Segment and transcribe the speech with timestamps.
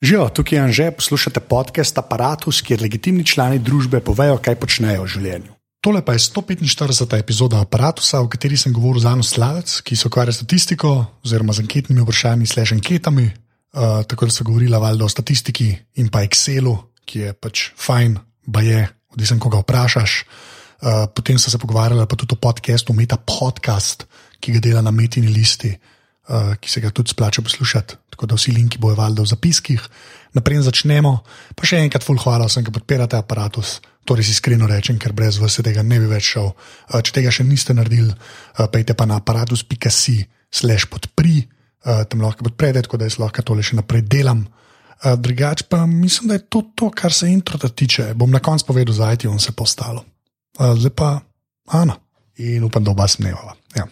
[0.00, 5.10] Živijo, tukaj je Anže, poslušate podcast Apparatus, kjer legitimni člani družbe povejo, kaj počnejo v
[5.12, 5.52] življenju.
[5.84, 7.18] Tole pa je 145.
[7.18, 11.52] epizoda Apparatusa, v kateri sem govoril z Anu Slavec, ki se ukvarja s statistiko oziroma
[11.52, 13.26] z anketnimi vprašanji, sliš anketami.
[13.76, 15.68] Uh, tako da so govorila valjda o statistiki
[16.00, 16.72] in pa Excelu,
[17.04, 18.16] ki je pač fajn,
[18.48, 18.80] ba je,
[19.12, 20.16] odvisen, koga vprašaš.
[20.80, 24.08] Uh, potem so se pogovarjali pa tudi o podkastu, Meta Podcast,
[24.40, 25.76] ki ga dela na Metini listi.
[26.30, 27.96] Uh, ki se ga tudi splača poslušati.
[28.14, 29.82] Tako da vsi linki bojo valjda v zapiskih.
[30.38, 31.10] Naprej začnemo.
[31.58, 33.80] Pa še enkrat, ful, hvala vsem, ki podpirate aparatus.
[34.06, 36.52] To res iskreno rečem, ker brez vas tega ne bi več šel.
[36.52, 40.20] Uh, če tega še niste naredili, uh, pejte pa na aparatus.si
[40.54, 41.42] slash podpri,
[41.86, 44.46] uh, tam lahko podprete, tako da jaz lahko tole še naprej delam.
[45.00, 48.12] Uh, drugač pa mislim, da je to to, kar se introta tiče.
[48.14, 50.06] Bom na koncu povedal za IT, on se postalo.
[50.60, 51.10] Uh, zdaj pa
[51.74, 51.98] Ana
[52.38, 53.54] in upam, da oba smeva.
[53.74, 53.86] Ja.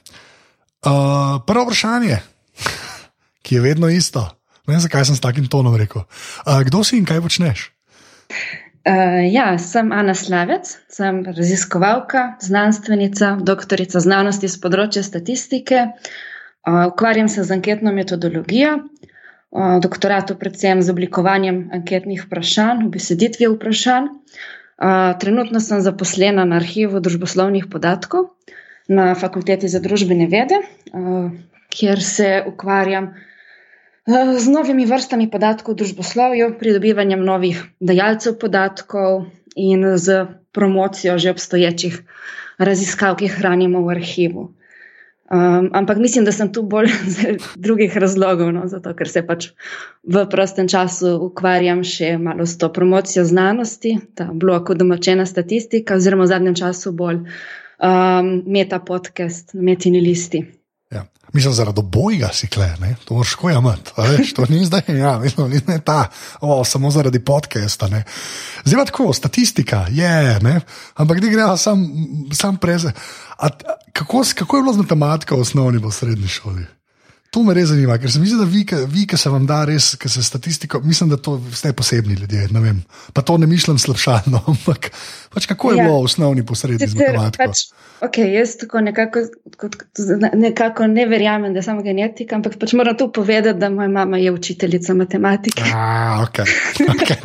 [0.79, 2.19] Uh, prvo vprašanje,
[3.45, 4.25] ki je vedno isto.
[4.69, 6.05] Ne vem, zakaj sem s takim tonom rekel.
[6.45, 7.71] Uh, kdo si in kaj počneš?
[8.89, 15.89] Uh, ja, sem Ana Slavec, sem raziskovalka, znanstvenica, doktorica znanosti z področja statistike.
[16.69, 24.09] Uh, ukvarjam se z anketno metodologijo, uh, doktoratu predvsem z oblikovanjem anketnih vprašanj, obeseditvijo vprašanj.
[24.79, 28.31] Uh, trenutno sem zaposlena na arhivu družboslovnih podatkov
[28.89, 30.63] na fakulteti za družbene vede,
[31.69, 33.15] kjer se ukvarjam
[34.39, 42.01] z novimi vrstami podatkov v družboslovju, pridobivanjem novih dajalcev podatkov in z promocijo že obstoječih
[42.59, 44.55] raziskav, ki jih hranimo v arhivu.
[45.29, 47.19] Um, ampak mislim, da sem tu bolj iz
[47.57, 49.51] drugih razlogov, no, zato ker se pač
[50.03, 56.25] v prostem času ukvarjam še malo s to promocijo znanosti, ta blok domačena statistika, oziroma
[56.25, 60.47] v zadnjem času bolj um, meta podcast, metini listi.
[61.33, 62.97] Mislim, zaradi obojega si kle, ne?
[63.05, 63.91] to moraš kojamati.
[64.37, 66.07] To ni zdaj, ja, mislim, ni ta,
[66.41, 67.89] o, samo zaradi podcasta.
[67.89, 68.05] Ne?
[68.65, 70.61] Zdaj pa tako, statistika je, ne?
[70.95, 71.89] ampak gre sam,
[72.33, 72.93] sam preze.
[73.39, 73.49] A,
[73.93, 76.67] kako, kako je bilo z matematiko v osnovni in srednji šoli?
[77.31, 79.61] To me res zanima, ker se mi zdi, da vi, vi ki se vam da
[79.69, 82.47] res, ki se statistiko, mislim, da to ste posebni ljudje.
[83.13, 84.89] Pa to ne mislim slabšalno, ampak
[85.35, 85.85] pač kako je ja.
[85.85, 87.45] bilo v osnovni posredni z matematiko?
[87.45, 87.67] Pač,
[88.09, 89.27] okay, jaz tako nekako,
[90.41, 94.33] nekako ne verjamem, da sem genetika, ampak pač moram tu povedati, da moja mama je
[94.33, 95.69] učiteljica matematike.
[95.69, 96.49] Ah, okay.
[96.97, 97.21] Okay,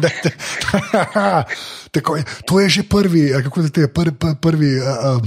[1.93, 2.17] Tako,
[2.49, 4.11] to je že prvi, kako da je prvi,
[4.41, 5.21] prvi uh,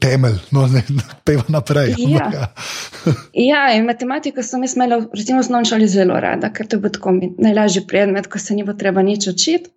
[0.00, 0.82] temelj, no, ne
[1.26, 1.94] peva naprej.
[1.98, 2.50] Ja,
[3.50, 6.90] ja in matematiko sem imela, recimo, v osnovni šoli zelo rada, ker to je bil
[6.90, 9.70] tako najlažji predmet, ko se ni bilo treba nič učiti.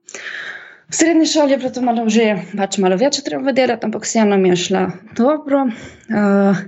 [0.90, 4.38] V srednji šoli je bilo to malo, že, pač malo več treba delati, ampak vseeno
[4.42, 4.86] mi je šla
[5.16, 5.68] dobro.
[6.10, 6.66] Uh,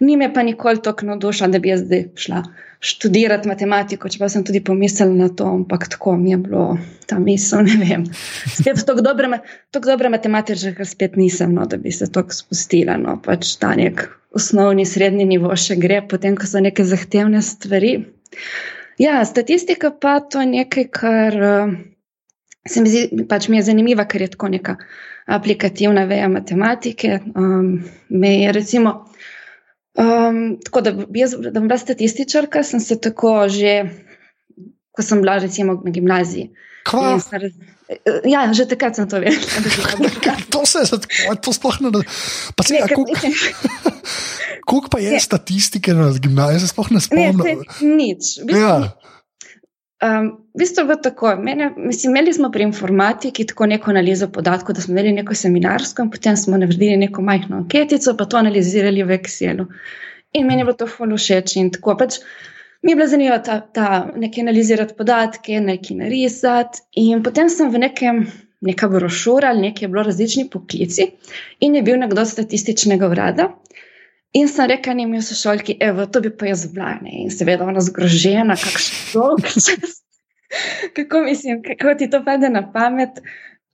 [0.00, 2.42] ni me pa nikoli tako navdušila, da bi jaz zdaj šla
[2.80, 7.64] študirati matematiko, čeprav sem tudi pomislila na to, ampak tako mi je bilo ta misel.
[7.70, 8.04] Ne vem.
[8.52, 9.40] Spet tako dobre,
[9.72, 12.96] dobre matematike, ker spet nisem, no, da bi se tako spustila.
[13.00, 17.98] No, pač ta nek osnovni, srednji nivo še gre, potem, ko so neke zahtevne stvari.
[19.00, 21.74] Ja, statistika pa to je nekaj, kar uh,
[22.68, 24.76] se mi zdi, pač mi je zanimiva, ker je tako neka
[25.26, 27.20] aplikativna veja matematike.
[27.34, 28.98] Um, me je recimo.
[29.96, 33.78] Um, tako da, jaz, da bom bila statističarka, sem se tako že,
[34.92, 36.50] ko sem bila recimo na gimnaziji.
[36.92, 37.30] Raz...
[38.26, 39.40] Ja, že takrat sem to vedela.
[40.52, 41.90] to se je zgodilo, to sploh ne.
[42.58, 42.82] Pa se je
[44.66, 45.20] Koliko pa je ne.
[45.20, 47.38] statistike na gimnaziji, sploh ne spomnim?
[47.38, 48.42] Ne, nič.
[48.50, 48.98] Ja.
[50.04, 51.36] Um, v bistvu je tako.
[51.40, 56.04] Mene, mislim, imeli smo pri informatiki tako neko analizo podatkov, da smo imeli neko seminarsko
[56.04, 59.66] in potem smo naredili neko majhno anketico, pa to analizirali v Excelu.
[60.32, 62.20] In meni je bilo to fully všeč in tako pač.
[62.82, 63.86] Mi je bilo zanimivo ta, ta
[64.16, 66.84] nekaj analizirati podatke, nekaj narisati.
[67.00, 68.26] In potem sem v nekem,
[68.60, 71.08] neka brošura ali nekaj bilo različni poklici
[71.60, 73.48] in je bil nekdo statističnega urada.
[74.36, 76.96] In sem rekel, ne, mi so šolki, evo, to bi pa jaz bila.
[77.02, 77.22] Ne?
[77.24, 80.00] In seveda ona zgrožena, kakšen dolg čas.
[80.96, 83.18] Kako mislim, kako ti to pade na pamet?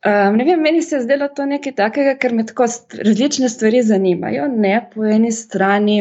[0.07, 2.67] Um, ne vem, meni se je zdelo to nekaj takega, ker me tako
[2.99, 4.49] različne stvari zanimajo.
[4.49, 5.99] Ne, po eni strani,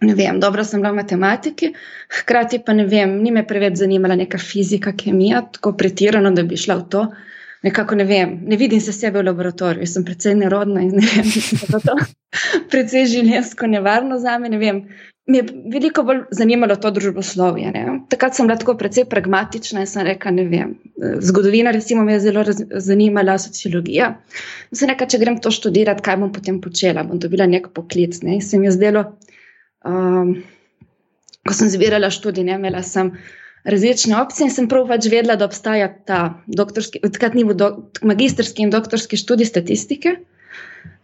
[0.00, 1.72] ne vem, dobro sem bila v matematiki,
[2.20, 6.60] hkrati pa ne vem, ni me preveč zanimala neka fizika, kemija, tako pretirano, da bi
[6.60, 7.06] šla v to
[7.62, 11.28] nekako ne vem, ne vidim se sebe v laboratoriju, sem precej nerodna in ne vem,
[11.72, 11.96] da je to
[12.72, 14.50] precej življenjsko nevarno za me.
[15.28, 17.68] Me je veliko bolj zanimalo to družboslovje.
[17.74, 17.82] Ne?
[18.08, 20.70] Takrat sem bila tako precej pragmatična in sem rekla, ne vem.
[21.20, 22.44] Zgodovina, recimo, me je zelo
[22.80, 24.14] zanimala, sociologija.
[24.72, 28.22] Sem rekla, če grem to študirati, kaj bom potem počela, bom dobila nek poklic.
[28.24, 28.38] Ne?
[28.40, 29.04] Se mi je zdelo,
[29.84, 30.32] um,
[31.44, 33.12] ko sem zbirala študij, ne imela sem
[33.64, 37.70] različne opcije in sem prav pač vedela, da obstaja ta doktorski, odkrat ni bil do,
[38.02, 40.18] magistrski in doktorski študij statistike.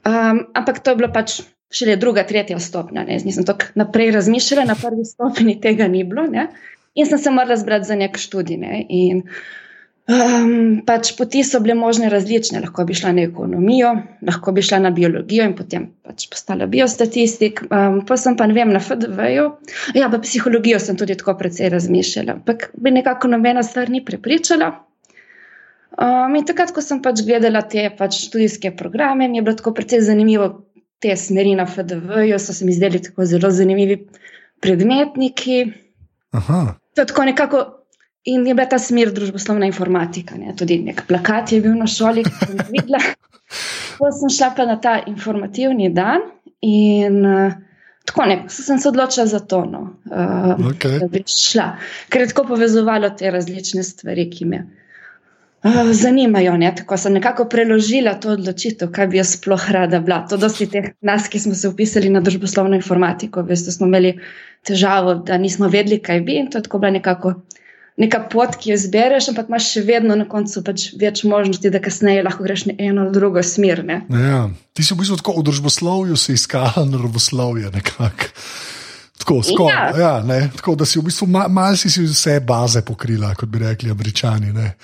[0.05, 1.41] Um, ampak to je bilo pač
[1.75, 3.05] šele druga, tretja stopnja.
[3.09, 3.19] Ne?
[3.25, 6.27] Nisem tako naprej razmišljala, na prvi stopni tega ni bilo.
[6.31, 6.49] Ne?
[6.95, 8.61] In sem se morala zbrati za nek študij.
[8.61, 8.85] Ne?
[8.89, 9.25] In,
[10.05, 12.61] Um, pač poti so bile možne različne.
[12.61, 13.95] Lahko bi šla na ekonomijo,
[14.29, 17.63] lahko bi šla na biologijo in potem pač postala biostatistik.
[17.71, 19.47] Um, pa sem pa ne vem na FDV-ju.
[19.97, 22.37] Ja, pa psihologijo sem tudi tako precej razmišljala.
[22.37, 24.75] Ampak bi nekako nobena stvar ni prepričala.
[25.97, 29.73] Um, in takrat, ko sem pač gledala te pač študijske programe, mi je bilo tako
[29.73, 30.51] precej zanimivo
[31.01, 34.03] te smeri na FDV-ju, so se mi zdeli tako zelo zanimivi
[34.61, 35.63] predmetniki.
[36.37, 36.61] Aha.
[36.93, 37.65] To je tako nekako.
[38.25, 40.39] In je bila ta smer družboslovna informatika.
[40.41, 40.55] Ne?
[40.57, 43.03] Tudi nek plakat je bil na šoli, ki sem ga videla.
[43.99, 46.25] Potem sem šla pa na ta informativni dan
[46.65, 47.53] in uh,
[48.09, 50.97] tako ne, sem se odločila za to, no, uh, okay.
[51.03, 51.75] da bi šla,
[52.09, 56.57] ker je tako povezovalo te različne stvari, ki me uh, zanimajo.
[56.61, 56.73] Ne?
[56.81, 60.23] Tako sem nekako preložila to odločitev, kaj bi jaz sploh rada bila.
[60.31, 64.17] To dosti teh nas, ki smo se upisali na družboslovno informatiko, veste, smo imeli
[64.65, 67.35] težavo, da nismo vedeli, kaj bi in to je tako bila nekako
[68.01, 71.81] neka pot, ki jo izbereš, ampak imaš še vedno na koncu pač več možnosti, da
[71.83, 73.85] kasneje lahko greš na eno ali drugo smer.
[74.11, 74.45] Ja,
[74.75, 78.31] ti si v bistvu tako v družboslovju, si iskal naravoslovje nekako.
[79.25, 79.85] Tako, skor, ja.
[79.97, 83.93] Ja, tako da si v bistvu malo mal si vse baze pokrila, kot bi rekli
[83.93, 84.51] američani.
[84.53, 84.75] Ne?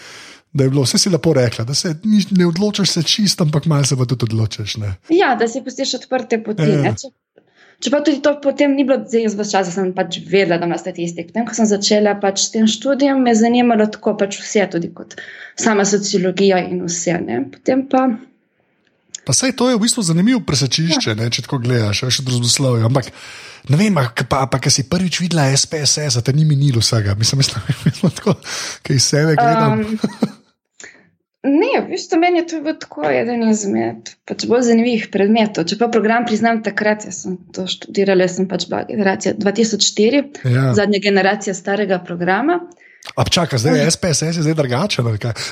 [0.53, 1.93] Da je bilo vse si lepo rekla, da se
[2.31, 4.77] ne odločiš se čist, ampak malo se pa tudi odločiš.
[4.83, 4.95] Ne?
[5.15, 6.62] Ja, da si pustiš odprte poti.
[6.62, 6.95] Ja.
[7.81, 10.77] Čeprav tudi to potem ni bilo, zdaj jaz vse čas sem pač vedela, da ima
[10.79, 11.31] statistik.
[11.31, 14.91] Potem, ko sem začela pač s tem študijem, me je zanimalo tako pač vse, tudi
[14.93, 15.17] kot
[15.56, 17.17] sama sociologija in vse.
[17.25, 17.38] Ne.
[17.55, 18.05] Potem pa.
[19.25, 21.31] Pa sej to je v bistvu zanimivo presečišče, ja.
[21.32, 22.85] če tako gledaš, še družboslovje.
[22.88, 23.09] Ampak
[23.73, 23.97] ne vem,
[24.29, 27.17] pa, pa ker si prvič videla SPSS, da te ni minilo vsega.
[27.17, 28.37] Mislim, da je tako,
[28.85, 29.81] kaj iz sebe gledam.
[29.88, 30.37] Um,
[31.40, 35.64] Ne, v bistvu meni je to bilo tako eden izmed pač bolj zanimivih predmetov.
[35.70, 40.66] Če pa program priznam, takrat sem to študirala, sem pač bila generacija 2004, ja.
[40.76, 42.60] zadnja generacija starega programa.
[43.16, 45.06] Ampak, zdaj je SPSS je zdaj drugačen.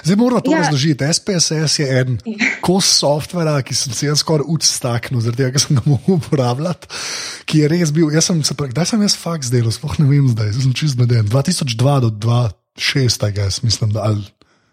[0.04, 0.58] Zdaj moramo to ja.
[0.58, 1.08] razložiti.
[1.12, 2.52] SPSS je en ja.
[2.60, 6.92] kos softvera, ki sem se jaz skoraj udstaknil, zaradi tega, ker sem ga mogel uporabljati.
[7.48, 10.28] Ki je res bil, jaz sem se, kdaj sem jaz faks delal, sploh ne vem
[10.36, 11.32] zdaj, sem čist zmeden.
[11.32, 14.28] 2002 do 2006, mislim, da ali.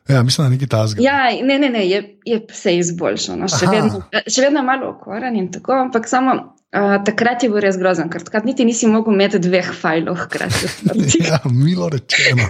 [0.09, 1.01] Ja, mislim, da je nekaj tasga.
[1.01, 3.39] Ja, ne, ne, ne, je, je se izboljšal.
[3.39, 3.47] No.
[3.49, 6.35] Še, vedno, še vedno je malo okvarjen in tako, ampak samo
[6.73, 10.69] uh, takrat je bil res grozen, ker takrat niti nisi mogel imeti dveh fajlov hkrati.
[11.27, 12.47] ja, milo rečeno.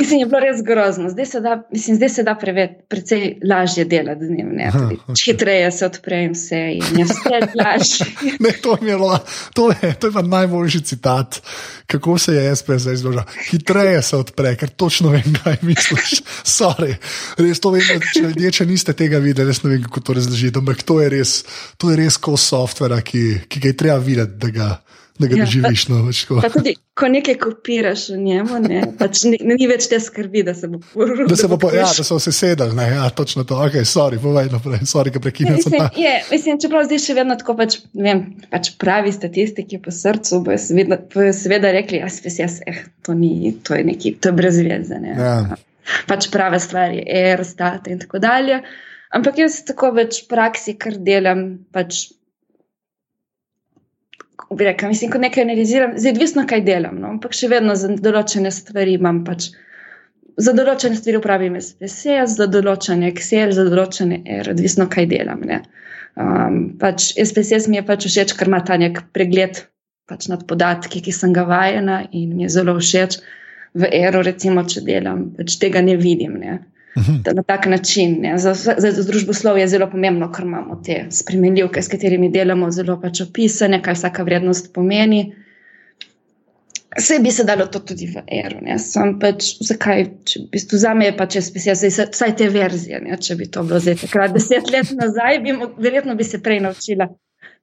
[0.00, 1.10] mislim, je bilo res grozno.
[1.12, 4.52] Zdaj se da, mislim, zdaj se da prevet, precej lažje delati z njim.
[5.24, 8.06] Hitreje se odpre in vse in je vse lažje.
[8.44, 9.18] ne, to, je lo,
[9.54, 11.40] to, je, to je pa najboljši citat.
[11.86, 13.20] Kako se je SPS izložil?
[13.50, 16.22] Hitreje se odpre, ker točno vem, kaj misliš.
[16.44, 16.96] Sorry.
[17.38, 20.58] Res to vem, če ljudje, če niste tega videli, res ne vem, kako to razložiti.
[20.58, 21.34] Ampak to je res,
[21.78, 24.68] to je res ko softvera, ki, ki ga je treba videti, da ga,
[25.18, 25.86] da ga ja, doživiš.
[25.88, 26.00] No,
[26.52, 30.70] tudi, ko nekaj kopiraš v njemu, ne, pač ni, ni več te skrbi, da se
[30.70, 31.28] bo porudil.
[31.30, 33.58] Da se bo ja, da so se sedeli, ne, ja, točno to.
[33.66, 35.58] Ok, sorry, povej naprej, sorry, ki prekinjam.
[35.58, 38.24] Ja, mislim, je, mislim, čeprav zdaj še vedno tako pač, vem,
[38.54, 43.76] pač pravi statistiki po srcu, bo seveda rekli, jaz spes jaz, eh, to ni, to
[43.78, 45.04] je neki, to je brezvezne.
[45.04, 45.14] Ne.
[45.20, 45.60] Ja.
[46.08, 48.62] Pač prave stvari, Eurostat in tako dalje.
[49.14, 52.08] Ampak jaz tako več praksi, kar delam, pač
[54.50, 57.12] Rekam, mislim, ko nekaj analiziram, zdaj odvisno, kaj delam, no?
[57.16, 59.50] ampak še vedno za določene stvari imam pač.
[60.36, 65.44] Za določene stvari upravim SPSS, za določene Excel, za določene R, odvisno, kaj delam.
[66.14, 69.62] Um, pač SPSS mi je pač všeč, ker ima ta nek pregled
[70.10, 73.18] pač nad podatki, ki sem ga vajena in mi je zelo všeč.
[73.74, 76.36] V R, recimo, če delam, pač tega ne vidim.
[76.42, 76.58] Ne?
[77.34, 78.22] Na tak način.
[78.36, 83.00] Za, za, za družboslovje je zelo pomembno, ker imamo te spremenljivke, s katerimi delamo, zelo
[83.00, 85.24] pač opisane, kaj vsaka vrednost pomeni.
[86.94, 88.60] Vse bi se dalo to tudi v eru.
[88.78, 93.00] Sam pač, zakaj, če bi to za me, pa če bi se vsaj te verzije,
[93.02, 93.18] ne?
[93.18, 97.10] če bi to bilo zdaj takrat deset let nazaj, bi, verjetno bi se prej naučila.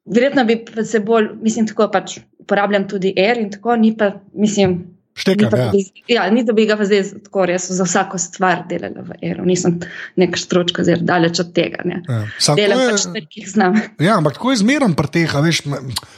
[0.06, 4.91] Verjetno bi se bolj, mislim, tako pač uporabljam tudi er in tako, ni pa, mislim,
[5.12, 5.72] Štekam, ni, ja.
[5.72, 9.44] Bi, ja, ni da bi ga zdaj tako res za vsako stvar delala v Eru.
[9.44, 9.82] Nisem
[10.20, 11.84] nek stročka, zelo daleč od tega.
[11.84, 12.22] Ja.
[12.56, 13.76] Delam je, pač stvari, ki jih znam.
[14.00, 15.66] Ja, ampak tako je zmeren pri teh, veš,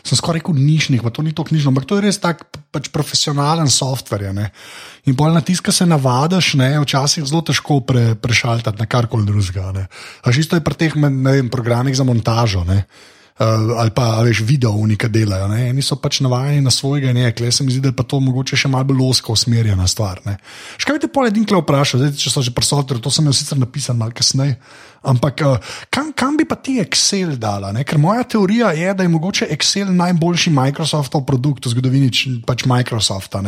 [0.05, 2.91] sem skoraj rekel nišnih, pa to ni to knjižno, ampak to je res tak pač
[2.93, 4.27] profesionalen softver.
[4.29, 9.73] In bolj na tiska se navadaš, ne, včasih zelo težko pre, prešaltati na karkoli drugega.
[10.21, 12.61] A isto je pri teh vem, programih za montažo.
[12.69, 12.85] Ne.
[13.33, 15.47] Uh, ali pa veš, video unika delajo.
[15.49, 15.71] Ne?
[15.71, 18.59] Eni so pač navajeni na svojega, ne, klej se mi zdi, da je to mogoče
[18.61, 20.21] še malo bolj losko usmerjena stvar.
[20.27, 20.35] Ne?
[20.77, 23.41] Škaj bi te pol edin klej vprašal, zdaj, če so že prisotni, to sem jaz
[23.41, 24.59] sicer napisal malo kasneje.
[25.03, 25.57] Ampak uh,
[25.91, 27.73] kam, kam bi pa ti Excel dala?
[27.75, 27.83] Ne?
[27.83, 32.11] Ker moja teorija je, da je mogoče Excel najboljši Microsoftov produkt v zgodovini
[32.47, 33.43] pač Microsofta.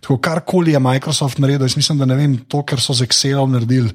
[0.00, 3.56] Tako karkoli je Microsoft naredil, jaz mislim, da ne vem to, kar so z Excelom
[3.56, 3.90] naredili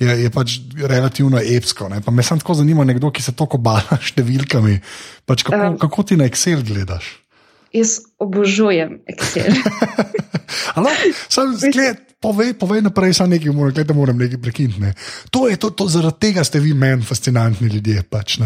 [0.00, 1.88] je, je pač relativno epsko.
[2.10, 4.78] Me samo tako zanima, nekdo, ki se tako bala številkami.
[5.28, 7.10] Pač kako, um, kako ti na Excel gledaš?
[7.74, 9.52] Jaz obožujem Excel.
[11.34, 14.80] Sam zgled, povej, povej naprej, samo nekaj, moram, gledaj, moram nekaj prekiniti.
[14.80, 14.92] Ne.
[15.32, 18.04] To je to, to, zaradi tega ste vi meni fascinantni ljudje.
[18.12, 18.36] Pač,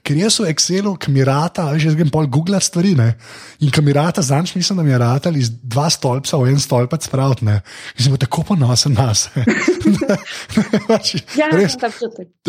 [0.00, 2.96] Ker jaz v Excelu, kamirata, že zdaj pol Google stvari.
[2.96, 3.12] Ne.
[3.60, 7.44] In kamirata, zanč mislim, da mi je rata iz dva stolpca v en stolpec spraviti.
[7.44, 9.44] In sem tako ponosen na sebe.
[10.90, 11.76] pač, ja, res,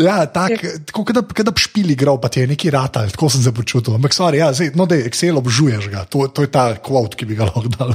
[0.00, 0.56] ja, tak,
[0.88, 3.92] tako da, da bi špili igral, pa ti je neki rata, tako sem se počutil.
[4.00, 7.12] Ampak stvar, ja, zdaj, no, da je Excel obžuješ ga, to, to je ta kvot,
[7.18, 7.92] ki bi ga lahko dal.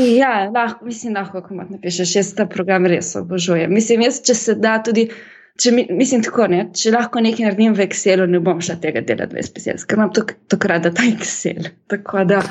[0.00, 3.72] Ja, lahko, mislim, lahko, ko imaš napišeš, jaz ta program res obožujem.
[3.74, 5.06] Mislim, jaz, če se da tudi,
[5.60, 9.04] če mi, mislim tako, ne, če lahko nekaj naredim v Excelu, ne bom šla tega
[9.06, 11.70] delati v SPSS, ker imam tako rada ta Excel.
[11.92, 12.42] Tako da.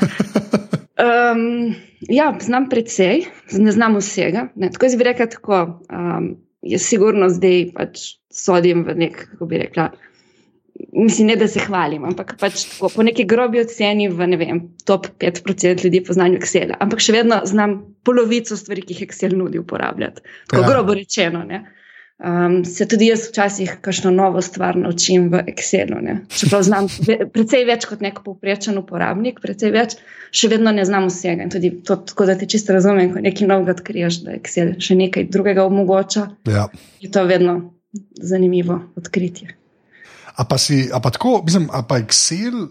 [1.03, 1.73] Um,
[2.05, 3.23] ja, znam precej,
[3.57, 4.43] ne znam vsega.
[4.55, 4.69] Ne.
[4.71, 5.57] Tako bi rekla, tako,
[5.89, 6.27] um,
[6.61, 9.87] jaz sigurno zdaj pač sodim v nek, kako bi rekla
[10.91, 14.61] mislim, ne da se hvalim, ampak pač tako, po neki grobi oceni v ne vem,
[14.85, 16.73] top 5% ljudi poznajo Excel.
[16.79, 20.21] Ampak še vedno znam polovico stvari, ki jih Excel nudi uporabljati.
[20.51, 20.69] Tako ja.
[20.69, 21.45] grobo rečeno.
[22.23, 25.97] Um, se tudi jaz včasih kakšno novo stvar naučim v Excelu.
[26.29, 29.95] Čeprav znam ve, precej več kot nek povprečen uporabnik, precej več,
[30.31, 31.43] še vedno ne znam vsega.
[31.43, 34.95] In tudi to, tako da te čisto razumem, ko nekaj novega odkriješ, da Excel še
[34.99, 36.29] nekaj drugega omogoča.
[36.47, 36.69] Ja.
[37.03, 37.57] Je to vedno
[38.21, 39.57] zanimivo odkritje.
[40.37, 42.69] A pa si, a pa tako, mislim, a pa Excel.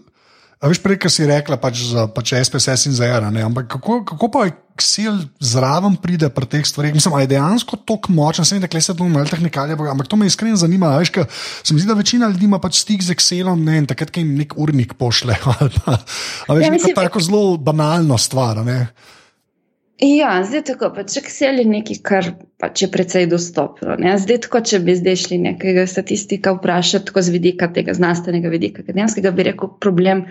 [0.63, 3.27] A veš, prej, ki si rekla, pač za pač SPSS in za ERA.
[3.27, 6.95] Ampak kako, kako pa Excel zraven pride pri teh stvareh?
[6.95, 10.55] Mislim, je dejansko tako močen, se ne da se umel tehnikalje, ampak to me iskreno
[10.55, 10.95] zanima.
[11.03, 11.11] Veš,
[11.67, 14.23] se mi zdi, da večina ljudi ima pač stik z Excelom ne, in takrat, ki
[14.23, 15.35] jim nek urnik pošle.
[16.47, 18.63] A veš, ja, mislim, tako zelo banalno stvar.
[18.63, 18.87] Ne?
[19.99, 22.31] Ja, zdaj tako, pač Excel je nekaj, kar
[22.63, 23.99] pač je precej dostopno.
[23.99, 24.15] Ne?
[24.15, 28.87] Zdaj tako, če bi zdaj šli nekega statistika vprašati, tako z vidika tega znanstvenega vidika,
[28.87, 30.23] akademskega, bi rekel, problem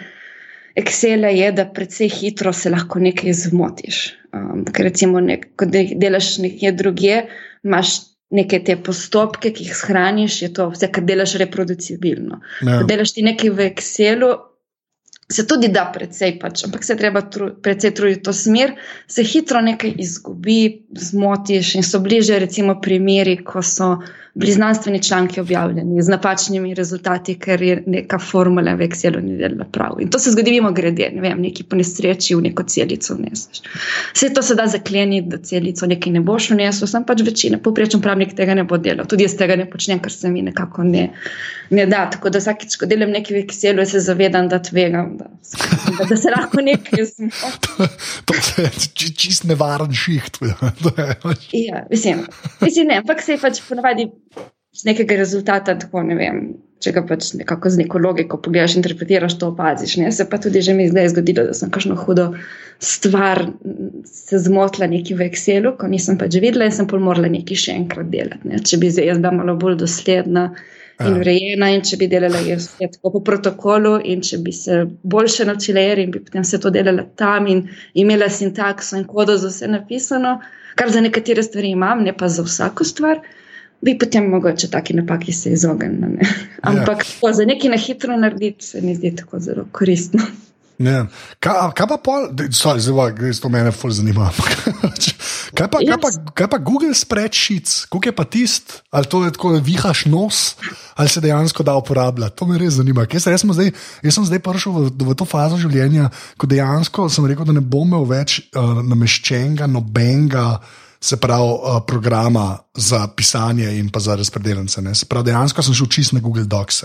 [0.78, 4.00] Excela je, da precej hitro se lahko nekaj zmotiš.
[4.32, 7.18] Um, ker recimo, nek, ko delaš nekje druge,
[7.64, 7.98] imaš
[8.32, 12.40] neke te postopke, ki jih shraniš, je to vse, kar delaš reproducibilno.
[12.62, 12.78] Ja.
[12.80, 14.30] Ko delaš ti nekaj v Excelu,
[15.32, 18.74] se tudi da precej, pač, ampak se treba tru, precej truditi v to smer,
[19.08, 23.96] se hitro nekaj izgubi, zmotiš in so bliže, recimo, primeri, ko so
[24.34, 29.64] bili znanstveni članki objavljeni z napačnimi rezultati, ker je neka formula v Excelu ni delala
[29.72, 30.00] prav.
[30.00, 33.60] In to se zgodi, mimo grede, ne vem, neki po nesreči v neko celico vneseš.
[34.14, 38.00] Vse to se da zakleniti, da celico nekaj ne boš vnesel, sem pač večina, poprečen
[38.00, 39.06] pravnik tega ne bo delal.
[39.06, 41.10] Tudi jaz tega ne počnem, ker se mi nekako ne,
[41.70, 42.06] ne da.
[42.10, 46.16] Tako da vsakeč, ko delam nekaj v Excelu, se zavedam, da tvegam, da, da, da
[46.16, 47.68] se lahko nekaj zmoti.
[48.24, 50.42] to, to je čist nevaren šiht.
[51.66, 52.26] ja, mislim,
[52.60, 54.10] mislim ne, ampak se je pač ponavadi
[54.72, 56.44] z nekega rezultata, tako ne vem.
[56.82, 60.00] Če ga pač nekako z neko logiko pogledaš, interpretiraš, to opaziš.
[60.00, 60.08] Ne?
[60.10, 62.32] Se pa tudi že mi zdaj zgodilo, da sem kakšno hudo
[62.82, 63.44] stvar
[64.10, 67.76] se zmotila neki v Excelu, ko nisem pač videla in sem pol morala neki še
[67.84, 68.48] enkrat delati.
[68.50, 68.58] Ne?
[68.58, 70.48] Če bi zdaj jaz bila malo bolj dosledna
[71.08, 75.46] in urejena in če bi delala jaz tako po protokolu in če bi se boljše
[75.48, 79.68] naučila in bi potem se to delala tam in imela sintakso in kodo za vse
[79.68, 80.40] napisano,
[80.74, 83.20] kar za nekatere stvari imam, ne pa za vsako stvar
[83.82, 86.18] bi potem mogoče taki napaki se izognili.
[86.20, 86.28] Ja.
[86.62, 87.32] Ampak ja.
[87.32, 90.20] za nekaj na hitro narediti se mi zdi tako zelo koristno.
[90.78, 91.06] Ja.
[91.42, 94.28] Kaj, kaj pa pol, sorry, zelo, to me je zelo zanimivo.
[95.52, 99.32] Kaj pa, kaj, pa, kaj pa Google spreadsheets, kako je pa tist, ali to je
[99.36, 100.56] tako, vihaš nos,
[100.94, 102.36] ali se dejansko da uporabljati?
[102.36, 103.04] To me res zanima.
[103.12, 103.70] Jaz, jaz, zdaj,
[104.02, 106.08] jaz sem zdaj prišel v, v to fazo življenja,
[106.40, 110.46] ko dejansko sem rekel, da ne bom imel več uh, nameščenega, nobenega
[111.02, 114.80] se pravi, uh, programa za pisanje in pa za razpredeljence.
[114.94, 116.84] Se pravi, dejansko sem šel čist na Google Docs.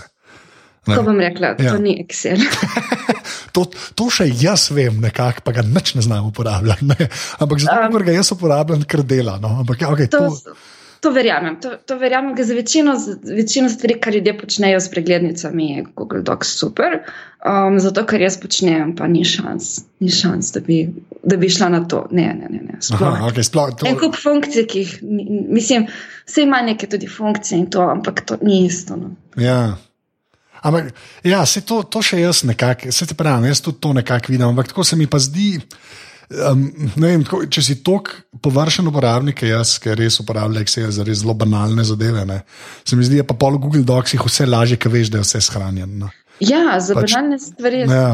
[0.88, 1.72] To bom rekla, ja.
[1.72, 2.40] to ni Excel.
[3.52, 3.66] to,
[3.98, 6.88] to še jaz vem, nekako pa ga neč ne znam uporabljati.
[6.88, 7.10] Ne?
[7.42, 9.38] Ampak zato, um, ker ga jaz uporabljam, ker dela.
[9.42, 9.58] No?
[9.62, 10.58] Ampak, ja, okay, to, to...
[11.00, 11.60] To verjamem.
[11.62, 12.96] To, to verjamem, da za večino,
[13.36, 16.98] večino stvari, kar ljudje počnejo s preglednicami, je Google Docs super.
[17.46, 20.80] Um, zato, ker jaz počnem, pa ni šans, ni šans da, bi,
[21.22, 22.06] da bi šla na to.
[22.10, 22.62] Ne, ne, ne.
[22.66, 22.80] ne.
[22.98, 23.86] Aha, okay, sploh, to...
[23.86, 24.96] En kup funkcij, ki jih,
[25.54, 25.86] mislim,
[26.26, 28.98] vse ima neke tudi funkcije in to, ampak to ni isto.
[28.98, 29.14] No.
[29.36, 29.76] Ja.
[30.62, 30.90] Ampak,
[31.24, 34.48] ja, se to, to še jaz nekako, se ti pravim, jaz tudi to nekako vidim.
[34.48, 35.58] Ampak tako se mi pa zdi,
[36.50, 36.64] um,
[36.96, 38.10] vem, tako, če si tok
[38.44, 42.40] površen uporabnik, jaz, ki res uporabljam Excel za res zelo banalne zadeve, ne,
[42.84, 45.28] se mi zdi, da pa pol Google Docs jih vse lažje, ker veš, da je
[45.28, 46.10] vse shranjeno.
[46.44, 47.86] Ja, za pač, banalne stvari.
[47.86, 48.10] Ja,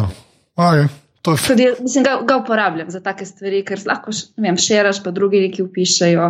[0.57, 0.93] okay.
[1.25, 4.13] Tudi, mislim, ga, ga uporabljam za take stvari, ker lahko
[4.61, 6.27] šeraš, pa drugi neki upišajo.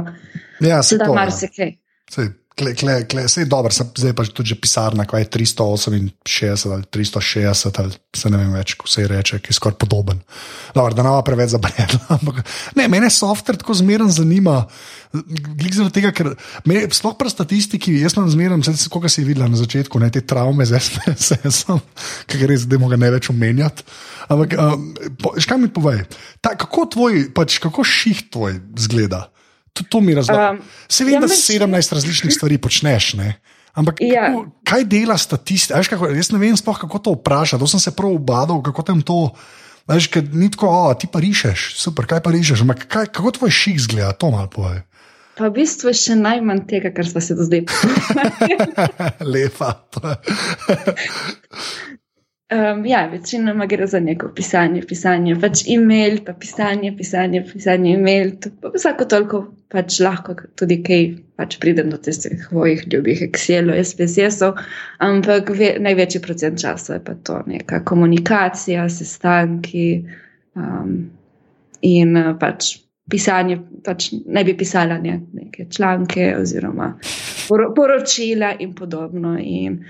[0.63, 1.75] Ja, se da marsikaj.
[2.55, 7.81] Kle, kle, kle, sej dobro, zdaj pa je tudi pisarna, kaj je 368 ali 360
[7.83, 10.21] ali se ne vem več, ko se je reče, ki je skoraj podoben.
[10.71, 12.21] Dobar, da nama preveč zabredla.
[12.79, 14.69] Ne, mene software tako zmeren zanima.
[15.59, 16.31] Glik zaradi tega, ker
[16.69, 20.23] me, sploh pri statistiki, jaz sem zmeren, vse koga si videla na začetku, ne te
[20.23, 21.83] travme z SPSS-om,
[22.31, 23.87] ki ga res zdaj moga ne več omenjati.
[24.31, 26.05] Ampak, um, po, škaj mi povej,
[26.39, 29.27] ta, kako tvoj, pač kako ših tvoj zgleda?
[29.75, 30.61] To, to mi razumem.
[30.61, 33.15] Um, Se vem, ja, da 17 različnih stvari počneš.
[33.19, 33.35] Ne?
[33.75, 34.31] Ampak ja.
[34.31, 35.83] kako, kaj dela statistika?
[36.15, 37.61] Jaz ne vem, spoh, kako to vprašati.
[37.61, 39.35] To sem se prav obadal, kako tam to.
[39.91, 42.63] Veš, ni tako, o, ti pa rišeš, super, kaj pa rišeš.
[42.65, 44.85] Ampak kaj, kako tvoj šik zgleda, to malo poje.
[45.35, 48.55] Pa v bistvu je še najmanj tega, kar smo se do zdaj povedali.
[49.35, 49.75] Lepa.
[52.55, 58.31] Um, ja, večinoma gre za neko pisanje, pisanje, pač e-mail, pa pisanje, pisanje, pisanje, e-mail.
[58.75, 59.41] Vsako toliko
[59.73, 61.07] pač lahko tudi kaj
[61.41, 64.61] pač pridem do tistih svojih ljubih Excelov, SPSS-ov,
[65.03, 70.05] ampak ve, največji procent časa je pa to neka komunikacija, sestanki
[70.55, 70.97] um,
[71.83, 72.77] in pač
[73.11, 76.93] pisanje, pač ne bi pisala ne, neke članke oziroma
[77.49, 79.35] poročila in podobno.
[79.41, 79.81] In,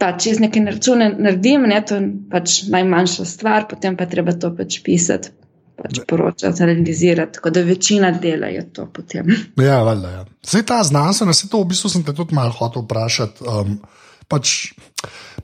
[0.00, 4.52] pač jaz nekaj račune naredim, ne, to je pač najmanjša stvar, potem pa treba to
[4.56, 5.36] pač pisati.
[5.80, 9.30] Pač poročati, analizirati, tako da večina dela je to potem.
[9.56, 10.10] Ja, valjda.
[10.12, 10.24] Ja.
[10.44, 13.46] Zdaj ta znanstvena, se to v bistvu sem te tudi malo hotel vprašati.
[13.48, 13.78] Um,
[14.28, 14.74] pač,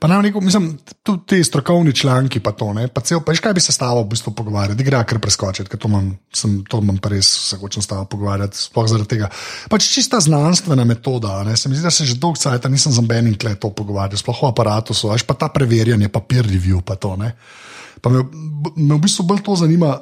[0.01, 0.69] pa nam neko, mislim,
[1.03, 4.03] tudi ti strokovni članki, pa to, ne, pa cel, pa veš, kaj bi se stalo
[4.03, 7.61] v bistvu pogovarjati, gre kar preskočiti, ker to imam, sem, to imam pa res, se
[7.61, 9.31] hočem stalo pogovarjati, sploh zaradi tega.
[9.73, 13.05] Pač čista znanstvena metoda, ne, se mi zdi, da se že dolgo časa nisem z
[13.05, 16.83] nobenim kle to pogovarjal, sploh v aparatu so, veš, pa ta preverjanje, pa peer review,
[16.85, 17.35] pa to, ne.
[18.07, 18.23] Pa me,
[18.77, 19.97] me v bistvu bolj to zanima,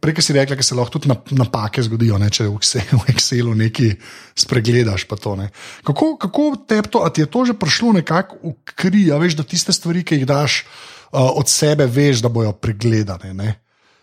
[0.00, 3.90] Prej si rekla, da se lahko tudi napake zgodijo, ne, če v Excelu nekaj
[4.32, 5.04] spregledaš.
[5.04, 5.50] To, ne.
[5.84, 9.44] Kako, kako te to, ti je to že prišlo nekako v kri, a veš, da
[9.44, 13.34] tiste stvari, ki jih daš uh, od sebe, veš, da bojo pregledane.
[13.36, 13.50] Ne.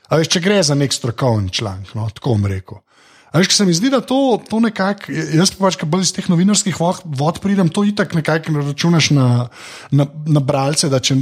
[0.10, 2.78] A veš, če gre za nek strokovni članek, no, tako bom rekel.
[3.33, 6.29] Veš, se mi zdi, da to, to nekako, jaz pa pač, ki bolj iz teh
[6.31, 9.27] novinarskih vod, vod pridem, to itak nekako računaš na,
[9.91, 11.17] na, na bralce, da če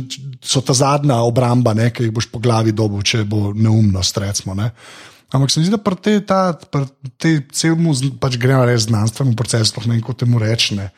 [0.46, 4.54] so ta zadnja obramba, ne, ki jih boš po glavi dobil, če bo neumnost, recimo.
[4.58, 4.70] Ne.
[5.34, 6.22] Ampak se mi zdi, da pri tej
[7.18, 10.92] te celmu pač gre res znanstveno proces, sploh ne kako temu rečne.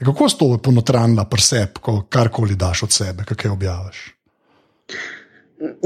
[0.00, 4.00] Kako se to ponotranila pri sebi, ko karkoli daš od sebe, kaj objaviš?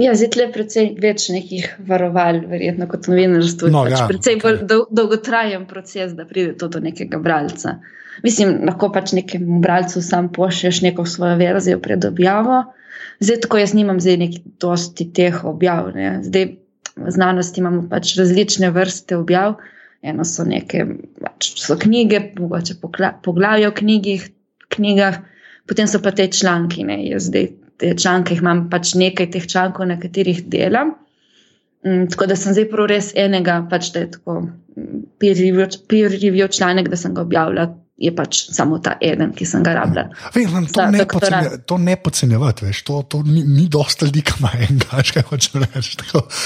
[0.00, 3.70] Ja, zdaj je precej več nekih varoval, verjetno kot novinarstvo.
[3.72, 4.62] No, pač ja, precej okay.
[4.66, 7.78] dol, dolgotrajen proces, da pride to do nekega bralca.
[8.24, 12.64] Mislim, lahko pač nekemu bralcu sam pošlješ neko svojo verzijo pred objavo.
[13.20, 15.92] Zdaj, tako jaz nimam zdaj nekaj dosti teh objav.
[15.94, 16.10] Ne.
[16.26, 16.48] Zdaj
[16.98, 19.60] v znanosti imamo pač različne vrste objav.
[20.02, 20.84] Eno so neke,
[21.22, 22.78] pač so knjige, mogoče
[23.22, 24.28] poglavje o knjigih,
[24.74, 25.22] knjigah,
[25.66, 26.86] potem so pa te članki.
[26.86, 27.00] Ne.
[27.06, 30.94] Jaz zdaj te članke, imam pač nekaj teh člankov, na katerih delam.
[31.86, 36.48] Um, tako da sem zdaj prav res enega, pač da je tako mm, peer review
[36.50, 40.04] članek, da sem ga objavila je pač samo ta eden, ki sem ga rabila.
[40.30, 44.36] Vem, to, ne pocenje, to ne podcenjevati, veš, to, to ni, ni dosta ljudi, ki
[44.38, 45.96] ima en gaš, kaj hoče reči.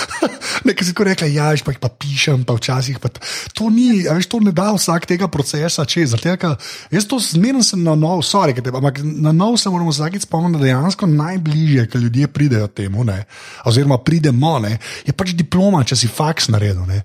[0.68, 3.10] Nekaj si ko rekla, ja, pa jih pa pišem, pa včasih pa
[3.52, 6.14] to ni, veš, to ne da vsak tega procesa čez.
[6.22, 6.54] Tega,
[6.92, 10.56] jaz to zmerno sem na nov, sorry, te, ampak na nov se moramo vsakeč spomniti,
[10.56, 13.26] da dejansko najbližje, ki ljudje pridejo temu, ne,
[13.68, 16.88] oziroma pridemo, ne, je pač diploma, če si faks naredil.
[16.88, 17.02] Ne.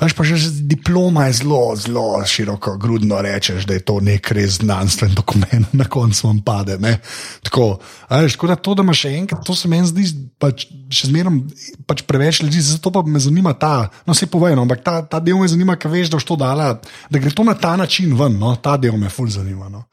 [0.00, 4.56] Veš pa že diploma je zelo, zelo široko, grudno rečeš, da je to nek res
[4.64, 6.78] znanstven dokument, na koncu vam pade.
[7.44, 7.76] Tako,
[8.08, 10.06] veš, tako da to, da imaš še enkrat, to se meni zdi
[10.40, 11.36] pač, še zmeraj
[11.84, 15.36] pač preveč ljudi, zato pa me zanima ta, no se povejno, ampak ta, ta del
[15.36, 16.72] me zanima, ker veš, da, dala,
[17.10, 18.56] da gre to na ta način ven, no?
[18.56, 19.68] ta del me ful zanima.
[19.68, 19.84] No?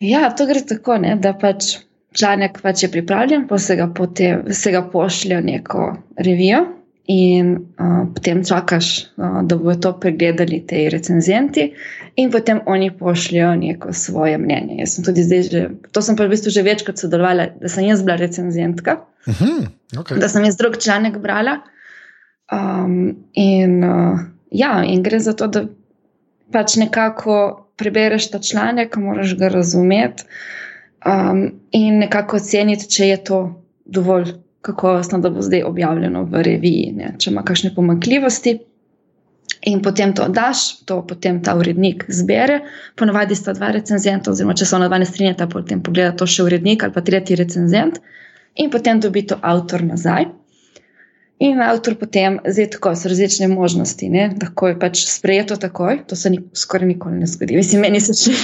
[0.00, 1.76] Ja, to gre tako, ne, da pač.
[2.12, 5.86] Članek pač je pripravljen, pa se ga, potem, se ga pošlje v neko
[6.20, 6.58] revijo,
[7.06, 11.72] in uh, potem čakaš, uh, da bodo to pregledali ti recenzenti,
[12.16, 14.78] in potem oni pošljajo neko svoje mnenje.
[14.78, 15.62] Jaz sem tudi zdaj, že,
[15.92, 19.50] to sem pa v bistvu že večkrat sodelovala, da sem jaz bila recenzentka, uh mhm,
[19.50, 19.68] -huh,
[20.00, 20.18] okay.
[20.18, 21.60] da sem jaz drug članek brala.
[22.52, 25.64] Um, in, uh, ja, in gre za to, da
[26.52, 30.24] pač nekako prebereš ta članek, moraš ga razumeti.
[31.06, 33.40] um, in nekako oceniti, če je to
[33.84, 37.14] dovolj kakovostno, da bo zdaj objavljeno v reviji, ne?
[37.18, 38.58] če ima kakšne pomankljivosti.
[39.66, 42.60] In potem to daš, to potem ta urednik zbere.
[42.98, 46.46] Ponovadi sta dva recenzenta, oziroma če so ona dva ne strinjata, potem pogleda to še
[46.46, 48.00] urednik ali pa tretji recenzent,
[48.58, 50.30] in potem dobi to avtor nazaj.
[51.42, 54.28] In avtor potem, zdaj tako so različne možnosti, ne?
[54.38, 57.58] lahko je pač sprejeto takoj, to se ni, skoraj nikoli ne zgodi.
[57.58, 58.34] Mislim, meni se še.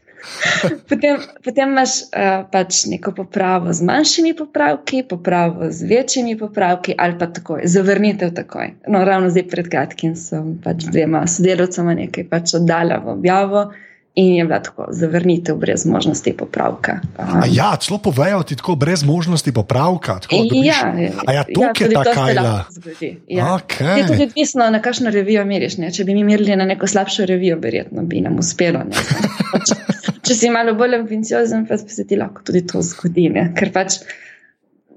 [0.88, 7.18] potem, potem imaš uh, pač neko popravo z manjšimi popravki, popravo z večjimi popravki, ali
[7.18, 8.74] pa takoj, zavrnitev takoj.
[8.88, 13.70] No, ravno zdaj pred kratkim sem pač dvema sodelovcema nekaj pač oddala v objavo.
[14.14, 16.98] In je bila tako zavrnitev brez možnosti popravka.
[17.18, 20.18] Um, ja, celo povejo ti tako, brez možnosti popravka.
[20.20, 20.94] Tako, ja,
[21.32, 22.64] ja, to ja, je ta kajla.
[23.28, 23.44] Ja.
[23.44, 23.98] Okay.
[23.98, 25.78] Je tudi odvisno, na kakšno revijo meriš.
[25.78, 25.92] Ne?
[25.94, 28.82] Če bi mi merili na neko slabšo revijo, verjetno bi nam uspelo.
[30.30, 33.26] če si malo bolj ambiciozen, pa se ti lahko tudi to zgodi.
[33.34, 33.48] Ne?
[33.58, 33.96] Ker pač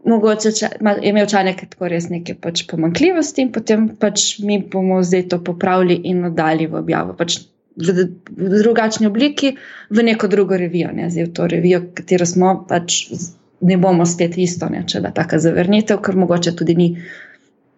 [0.10, 4.60] mogoče če, ma, je imel članek tako res neke pač pomankljivosti, in potem pač mi
[4.62, 7.18] bomo zdaj to popravili in oddali v objavo.
[7.18, 7.40] Pač
[7.80, 9.56] v, v drugačni obliki,
[9.90, 10.94] v neko drugo revijo.
[10.94, 11.10] Ne?
[11.10, 13.02] Zdaj, v to revijo, katero smo, pač
[13.64, 14.84] ne bomo spet isto, ne?
[14.86, 16.90] če da taka zavrnitev, ker mogoče tudi ni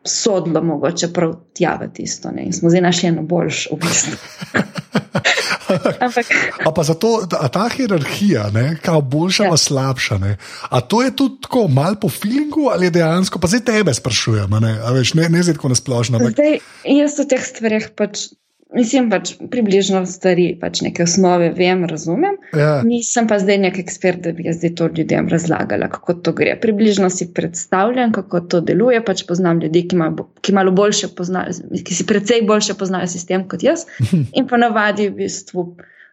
[0.06, 2.32] sodlo, mogoče prav tjavati isto.
[2.32, 2.46] Ne?
[2.46, 4.10] In smo zdaj našli eno boljšo oblikost.
[6.00, 6.26] Ampak.
[6.66, 8.50] A pa zato a ta hierarhija,
[8.82, 9.58] kako boljša, ja.
[9.58, 10.18] slabša.
[10.18, 10.38] Ne?
[10.70, 14.78] A to je tudi tako malo po feelingu ali dejansko, pa zdaj tebe sprašujem, ne,
[14.94, 16.20] veš, ne, ne zdaj tako nasplošno.
[16.20, 18.30] Zdaj, jaz v teh stvareh pač
[18.76, 22.36] Mislim pač približno stvari, pač neke osnove vem, razumem.
[22.58, 22.82] Ja.
[22.84, 26.58] Nisem pa zdaj nek ekspert, da bi jaz zdaj to ljudem razlagala, kako to gre.
[26.62, 29.00] Približno si predstavljam, kako to deluje.
[29.06, 30.12] Pač poznam ljudi, ki, ima,
[30.42, 31.56] ki malo boljše poznajo,
[31.88, 33.88] ki si precej boljše poznajo sistem kot jaz.
[34.38, 35.70] In pa navadi v bistvu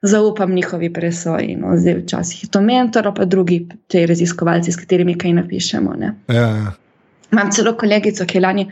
[0.06, 1.58] zaupam njihovi presoji.
[1.58, 1.74] No.
[1.78, 5.98] Zdaj včasih je to mentor, pa drugi te raziskovalci, s katerimi kaj napišemo.
[6.00, 6.72] Ja, ja.
[7.32, 8.70] Imam celo kolegico, ki je lani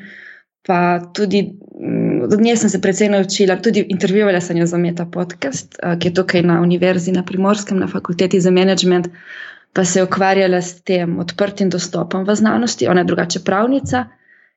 [0.66, 1.40] pa tudi
[2.24, 6.14] od nje sem se precej naučila, tudi intervjuvala sem jo za Meta podcast, ki je
[6.14, 9.08] tukaj na univerzi na Primorskem, na fakulteti za management,
[9.72, 14.04] pa se je ukvarjala s tem odprtim dostopom v znanosti, ona je drugače pravnica.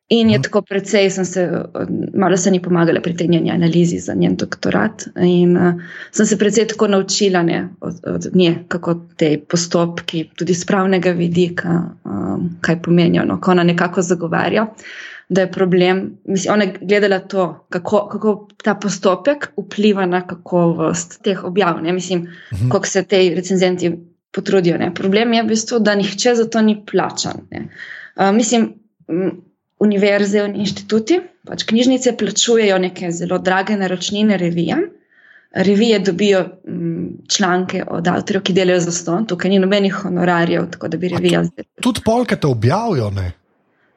[0.09, 1.43] In je tako precej, sem se,
[2.13, 5.05] malo se ni pomagala pri tej njeni analizi za njen doktorat.
[5.15, 5.79] In uh,
[6.11, 11.11] sem se precej tako naučila ne, od, od nje, kako te postopki, tudi z pravnega
[11.11, 14.63] vidika, um, kaj pomenijo, no, ko ona nekako zagovarja.
[14.63, 16.17] Uh, da je problem.
[16.25, 21.81] Mislim, ona je gledala to, kako, kako ta postopek vpliva na kakovost teh objav.
[21.83, 21.93] Ne?
[21.93, 22.65] Mislim, uh mhm.
[22.65, 22.71] -huh.
[22.71, 23.91] kako se te recenzenti
[24.31, 24.77] potrudijo.
[24.77, 24.93] Ne?
[24.93, 27.33] Problem je v bistvu, da nihče za to ni plačan.
[27.51, 28.73] Uh, mislim,
[29.79, 34.81] univerze in inštituti, pač knjižnice plačujejo neke zelo drage naročnine revijam.
[35.53, 40.87] Revije dobijo m, članke od avtorjev, ki delajo za ston, tukaj ni nobenih honorarjev, tako
[40.87, 41.43] da bi revija.
[41.81, 43.31] Tudi polke te objavijo, ne?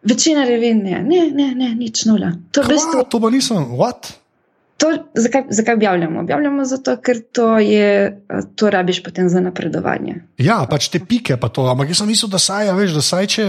[0.06, 2.32] Večina revij ne, ne, ne, ne nič nula.
[2.54, 4.12] To, Kva, bistvu, to pa nisem, what?
[4.76, 6.20] To, zakaj, zakaj objavljamo?
[6.20, 8.20] Objavljamo zato, ker to, je,
[8.54, 10.20] to rabiš potem za napredovanje.
[10.38, 11.64] Ja, pač te pike, pa to.
[11.70, 13.46] Ampak jaz sem mislil, da saj, veš, da saj če.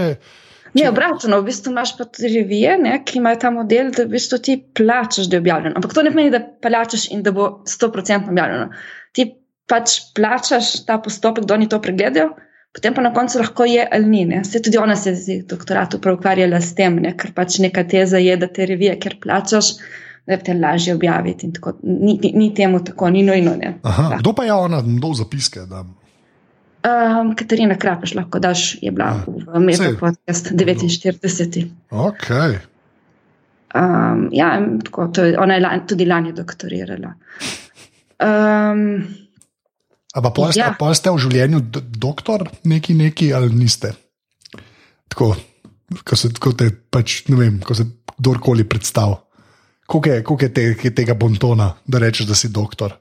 [0.74, 4.14] Ne, obratno, v bistvu imaš pa tudi revije, ne, ki imajo ta model, da v
[4.16, 5.76] bistvu ti plačaš, da je objavljeno.
[5.80, 8.68] Ampak to ne pomeni, da plačaš in da bo 100% objavljeno.
[9.12, 9.28] Ti
[9.68, 12.32] pač plačaš ta postopek, da oni to pregledajo,
[12.72, 14.44] potem pa na koncu lahko je ali ni.
[14.44, 17.14] Se tudi ona se je z doktoratom ukvarjala s tem, ne?
[17.16, 19.76] ker pač neka teza je, da te revije, ker plačaš.
[20.28, 21.48] Da je te lažje objaviti.
[21.82, 23.54] Ni, ni, ni temu tako, ni nujno.
[23.82, 25.62] Aha, kdo pa je ona, kdo zapiske?
[26.84, 29.22] Um, Katarina Krapeš, lahko daš, je bila ja.
[29.26, 31.64] v Medu podcast 49.
[31.90, 32.58] Okay.
[33.74, 37.14] Um, ja, tako, je, ona je lani, tudi lani doktorirala.
[38.20, 39.04] Um,
[40.18, 40.72] Ampak ja.
[40.78, 41.62] pa ste v življenju
[41.94, 43.94] doktor, neki neki ali niste?
[45.08, 45.32] Tako,
[46.04, 47.86] ko se, ko te, pač, vem, ko se
[48.18, 49.22] kdorkoli predstavlja.
[49.88, 52.92] Koliko je, koliko je, te, je tega bontona, da rečeš, da si doktor?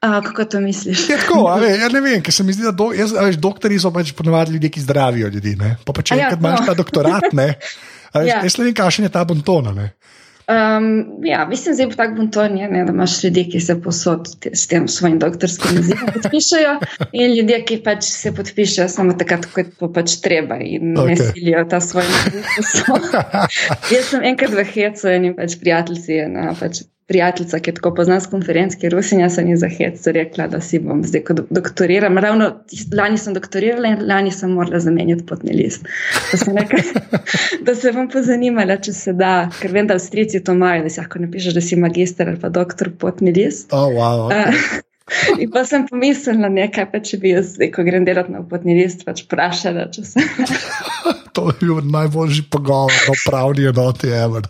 [0.00, 1.08] A, kako to misliš?
[1.08, 3.78] Je tako, ali, ja ne vem, ker se mi zdi, da do, jaz, veš, doktori
[3.80, 5.54] so pač ponovadi ljudje, ki zdravijo ljudi.
[5.60, 5.74] Ne?
[5.84, 7.54] Pa, pa če ja, enkrat imaš ta doktorat, ne.
[8.10, 8.40] Ja.
[8.42, 9.70] Jaz ne vem, kakšen je ta bontona.
[10.48, 14.66] Um, ja, mislim, da je tako bonton, ne, da imaš ljudi, ki se posod s
[14.66, 16.78] tem svojim doktorskim nazivom podpišajo,
[17.12, 21.08] in ljudje, ki pač se podpišajo samo takrat, ko je pač treba in okay.
[21.08, 22.44] ne silijo ta svoj naziv.
[23.92, 28.18] Jaz sem enkrat v Hecu in pač prijatelji na pač prijateljica, ki je tako pozna
[28.20, 32.18] ki je Rusinja, se ni zahec, rekla, da si bom zdaj, ko doktoriram.
[32.18, 32.50] Ravno
[32.96, 35.88] lani sem doktorirala in lani sem morala zamenjati potni list.
[36.32, 36.84] Da, nekaj,
[37.66, 41.02] da se bom pozanimala, če se da, ker vem, da Avstrijci to imajo, da si
[41.02, 43.74] lahko napišeš, da si magister ali pa doktor potni list.
[43.74, 44.54] Oh, wow, okay.
[44.54, 44.86] uh,
[45.42, 49.02] In pa sem pomislila, nekaj, pa če bi jaz, ko grem delati na potni list,
[49.06, 50.28] pač vprašala, če sem.
[51.34, 54.46] to je bil najboljši pogovor, no pravni enoti, ever.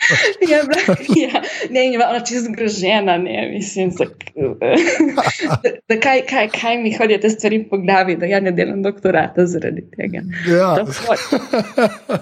[0.51, 4.05] ja, bila, ja, ne, in ona čez zgrožena, ne, mislim, da,
[5.62, 8.83] da, da kaj, kaj, kaj mi hodijo te stvari po glavi, da ja ne delam
[8.83, 10.23] doktorata zaradi tega.
[10.49, 10.77] Ja.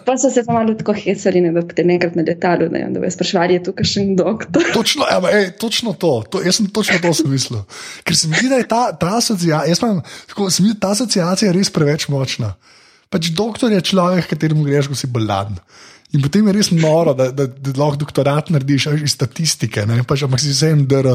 [0.06, 3.10] Pa so se pa malo tako hecali, da bi te nekrat na letalu, da bi
[3.10, 4.64] sprašvali, je tukaj še en doktor.
[4.74, 7.62] Točno, evo, ej, točno to, to, jaz sem točno to sem mislil.
[8.04, 9.92] Ker se mi zdi, da je ta, ta asociacija,
[10.80, 12.54] ta asociacija res preveč močna.
[13.08, 15.56] Pač doktor je človek, kateremu greš, ko si bolan.
[16.16, 20.40] In potem je res noro, da, da, da lahko doktorat narediš iz statistike, pač, ampak
[20.40, 21.12] si vse en DR.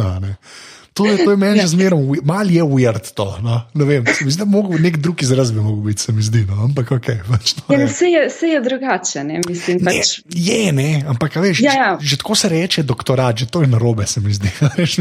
[0.93, 3.25] To je, to je meni že zmerno, malo je weird to.
[3.41, 3.65] No?
[3.73, 6.21] Ne vem, se mi zdi, da mogo nek drug izraz bi mogel biti, se mi
[6.21, 6.45] zdi.
[6.45, 6.67] No?
[6.69, 7.10] Ampak ok.
[7.29, 7.88] Pač ja, je.
[7.88, 9.82] Vse, je, vse je drugače, ne mislim.
[9.82, 10.19] Pač...
[10.29, 11.89] Ne, je, ne, ampak veš, ja, ja.
[11.97, 14.53] Že, že tako se reče doktorat, že to je narobe, se mi zdi.
[14.77, 14.99] Veš,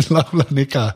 [0.51, 0.93] neka,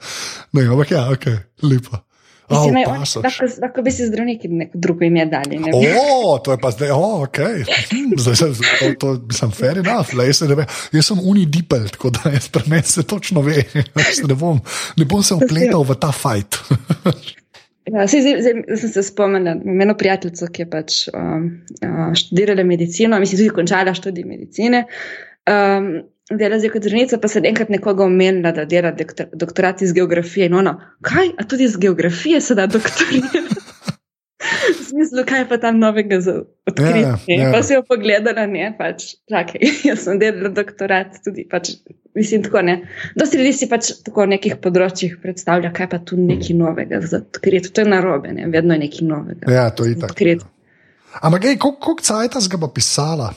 [0.57, 1.29] ne, ampak ja, ok,
[1.63, 2.01] lepo.
[2.49, 5.59] Oh, ne, lahko, lahko bi si zdravniki neko drugo ime dali.
[5.75, 7.41] O, to je pa zdaj, oh, ok.
[8.23, 10.15] Zdaj se, to, to, sem fair enough.
[10.15, 13.65] Le, jaz, ne, jaz sem unidipel, tako da jaz pri meni se točno ve.
[14.27, 14.61] Ne bom,
[14.97, 16.61] ne bom se upletal v ta fight.
[17.87, 21.45] Ja, zdaj, zdaj, zdaj sem se spomnila na eno prijateljico, ki je pač, um,
[21.87, 24.87] uh, študirala medicino, mislim, tudi končala študij medicine.
[25.47, 25.93] Um,
[26.31, 30.49] dela zdaj kot zdravnica, pa se enkrat nekoga omenila, da dela doktor, doktorat iz geografije.
[30.51, 33.39] No, kaj, a tudi iz geografije se da doktorirati?
[34.81, 36.33] V smislu, kaj pa tam novega za
[36.67, 37.03] odkritje.
[37.03, 37.43] Yeah, ja, yeah.
[37.43, 37.53] Ja.
[37.53, 41.73] Pa si jo pogledala, ne, pač, čakaj, jaz sem delala doktorat tudi, pač,
[42.15, 42.77] mislim, tako ne.
[43.17, 47.23] Dosti ljudi si pač tako v nekih področjih predstavlja, kaj pa tu nekaj novega za
[47.25, 47.73] odkritje.
[47.75, 49.51] To je narobe, ne, vedno je nekaj novega.
[49.51, 50.47] Ja, to je tako.
[51.23, 53.33] Ampak, koliko cajt ga bo pisala?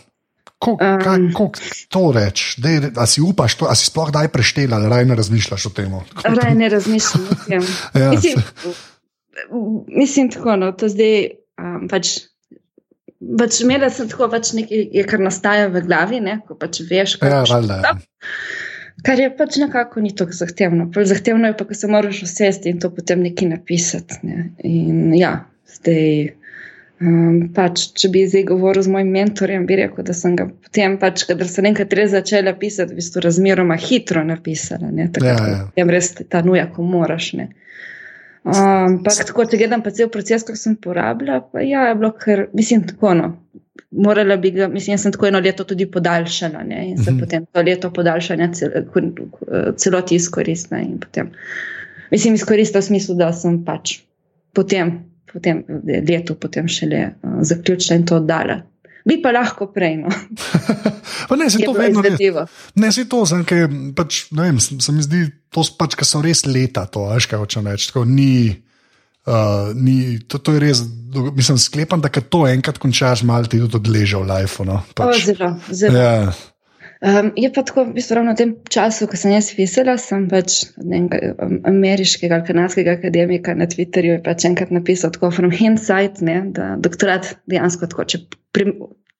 [0.60, 1.52] Kako um,
[1.88, 2.60] to reči?
[2.96, 5.94] A si upaš, to, a si sploh kdaj preštela, ali raj ne razmišljaš o tem?
[6.24, 7.68] Raj ne razmišljam o tem.
[8.04, 8.44] ja, mislim,
[9.88, 12.18] mislim, tako, no, to zdaj um, pač.
[13.40, 17.18] Pač imela sem tako, pač nekaj, je, kar nastaja v glavi, ne, ko pač veš,
[17.20, 17.96] kaj ja, valjda, ja.
[19.04, 20.90] Kar je pač nekako ni tako zahtevno.
[20.92, 24.20] Prav zahtevno je pa, ko se moraš usesti in to potem nekaj napisati.
[24.28, 24.50] Ne.
[24.68, 25.34] In ja,
[25.76, 26.36] zdaj.
[27.00, 30.98] Um, pač, če bi zdaj govoril z mojim mentorjem, bi rekel, da sem ga potem,
[31.00, 34.92] pač, kadar sem enkrat res začela pisati, v bistvu razmeroma hitro napisala.
[35.16, 35.62] Tako, ja, ja.
[35.78, 37.30] Tem res ta nuja, ko moraš.
[37.40, 42.12] Um, pa, tako, če gledam pa cel proces, ko sem porabila, pa ja, je bilo
[42.20, 43.32] kar, mislim, tako no.
[43.96, 47.16] Morala bi ga, mislim, jaz sem tako eno leto tudi podaljšala ne, in se mm
[47.16, 47.20] -hmm.
[47.20, 48.76] potem to leto podaljšanja cel,
[49.78, 50.84] celoti izkoristila.
[52.12, 54.02] Mislim, izkoristila v smislu, da sem pač
[54.54, 58.62] potem potem leto, potem šele uh, zaključila in to oddala.
[59.08, 59.98] Bi pa lahko prej.
[60.04, 60.12] No.
[61.40, 62.32] ne, se to vedno zgodi.
[62.76, 66.44] Ne, se to zdaj, ker pač, ne vem, se mi zdi, to pač, so res
[66.46, 67.90] leta, to veš, kaj hočem reči.
[67.90, 68.52] Tako, ni,
[69.26, 70.84] uh, ni, to, to je res,
[71.16, 74.68] mislim, sklepam, da to enkrat končaš, malo ti tudi odleže v life.
[74.68, 75.16] No, pač.
[75.16, 76.06] o, zelo, zelo.
[76.06, 76.34] Ja.
[77.00, 80.26] Um, je pa tako, v bistvu, ravno v tem času, ko sem jaz pisala, sem
[80.28, 86.74] pač ameriškega ali kanadskega akademika na Twitterju pač enkrat napisal, tako from hindsight, ne, da
[86.76, 88.20] doktorat dejansko tako, če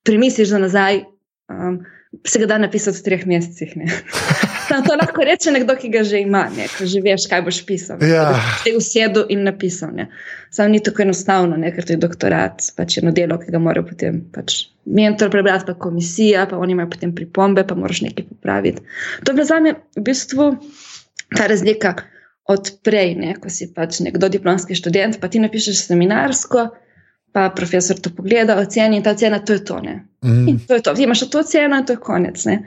[0.04, 1.00] primisliš za nazaj,
[1.48, 1.80] um,
[2.26, 3.74] se ga da napisati v treh mesecih.
[4.86, 8.02] to lahko reče nekdo, ki ga že ima, ne, ko že veš, kaj boš pisal.
[8.06, 8.32] Ja.
[8.64, 9.94] Te usedel in napisal.
[10.50, 13.82] Sam ni tako enostavno, ne, ker to je doktorat, pač eno delo, ki ga mora
[13.86, 18.82] potem pač mentor prebrati, pa komisija, pa oni imajo potem pripombe, pa moraš nekaj popraviti.
[19.24, 20.50] To je bila za me v bistvu
[21.36, 21.94] ta razlika
[22.50, 26.70] od prej, ne, ko si pač nekdo diplomski študent, pa ti napišeš seminarsko.
[27.32, 29.78] Pa profesor to pogleda, oceni in ta cena, to je to.
[30.26, 30.58] Mm.
[30.66, 30.94] to je to.
[30.98, 32.44] Imaš to ceno in to je konec.
[32.44, 32.64] Ne?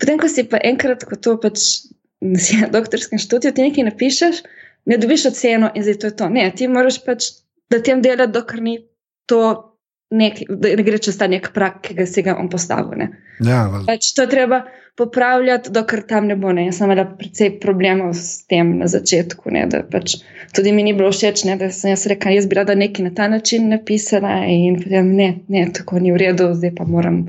[0.00, 1.88] Potem, ko si pa enkrat, ko to pač
[2.20, 4.42] na doktorskem študiju, ti nekaj napišeš,
[4.86, 6.28] ne dobiš oceno in zdaj to je to.
[6.28, 7.30] Ne, ti moraš pač
[7.72, 8.78] da tem delati, dokler ni
[9.26, 9.71] to.
[10.12, 13.06] Nek, da ne gre čez ta nek prak, ki ga si ga on postavil.
[13.40, 14.62] Ja, pač to treba
[14.96, 16.52] popravljati, dokler tam ne bo.
[16.52, 16.66] Ne.
[16.68, 19.52] Jaz sem imela precej problemov s tem na začetku.
[19.54, 20.18] Ne, pač
[20.56, 23.14] tudi mi ni bilo všeč, ne, da sem jaz rekla, jaz bi rada nekaj na
[23.16, 27.24] ta način napisala in potem ne, ne, tako ni v redu, zdaj pa moram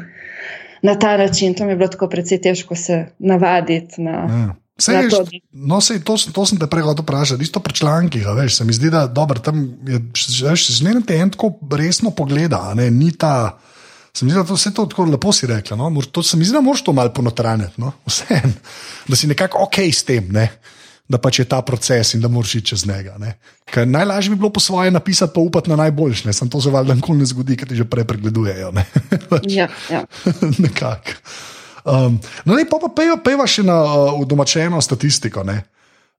[0.83, 1.55] na ta način.
[1.55, 4.01] To mi je bilo tako precej težko se navaditi.
[4.03, 4.49] Na, ja.
[4.73, 5.21] Sej, to.
[5.53, 8.25] No, sej, to, to sem te prej hotel vprašati, isto pri člankih.
[8.25, 10.01] Veš, se mi zdi, da dobro, tam je
[10.57, 12.73] zmerno te en tako resno pogleda.
[12.73, 13.59] Ne, ni ta,
[14.13, 15.77] se mi zdi, da to vse to tako lepo si rekla.
[15.77, 17.77] No, to se mi zdi, da moraš to malo ponotraniti.
[17.77, 17.91] No,
[19.09, 20.31] da si nekako ok s tem.
[20.33, 20.49] Ne
[21.13, 23.17] da pač je ta proces in da moraš iti čez njega.
[23.85, 27.19] Najlažje bi bilo po svoje napisati, pa upati na najboljše, sem to zavali, da nikoli
[27.19, 28.71] ne zgodi, ker ti že prej pregledujejo.
[29.31, 30.05] pač, ja, ja.
[30.63, 31.19] Nekako.
[31.83, 35.43] Um, no, ne, pa pa pejo, peva še na uh, domačeno statistiko.
[35.47, 35.61] Ne?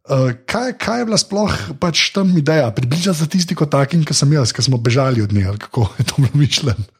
[0.04, 4.52] Uh, kaj, kaj je bila sploh pač tam ideja, približati statistiko takim, kot sem jaz,
[4.52, 6.90] ki smo bežali od nje, kako je to bilo mišljeno?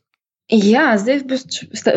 [0.53, 1.23] Ja, zdaj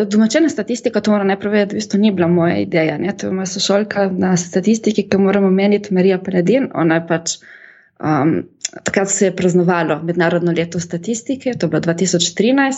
[0.08, 2.96] domačena statistika, to moram najprej povedati, v bistvu ni bila moja ideja.
[2.96, 3.12] Ne?
[3.12, 6.70] To je moja sošolka na statistiki, ki moramo meniti, Marija Paladin.
[6.72, 7.34] Ona je pač
[8.00, 8.38] um,
[8.84, 12.74] takrat se je praznovalo mednarodno leto statistike, to je bilo 2013.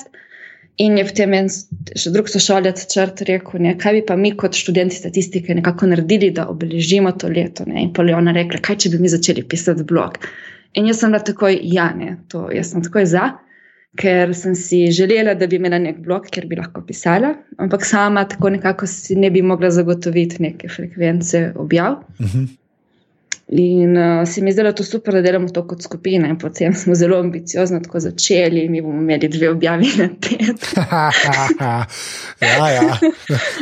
[0.81, 4.57] In je potem en še drug sošolec črt rekel, ne, kaj bi pa mi kot
[4.57, 7.67] študenti statistike nekako naredili, da obeležimo to leto.
[7.69, 7.83] Ne.
[7.85, 10.17] In pol je ona rekla, kaj če bi mi začeli pisati blog.
[10.81, 13.27] In jaz sem bila takoj, ja, ne, to jaz sem takoj za,
[14.01, 18.25] ker sem si želela, da bi imela nek blog, kjer bi lahko pisala, ampak sama
[18.31, 22.01] tako nekako si ne bi mogla zagotoviti neke frekvence objav.
[22.19, 22.39] Uh mhm.
[22.39, 22.57] -huh.
[23.53, 26.29] In uh, se mi je zdelo to super, da delamo to kot skupina.
[26.29, 30.59] In potem smo zelo ambiciozno tako začeli, mi bomo imeli dve objavi na teden.
[32.41, 32.99] ja, ja.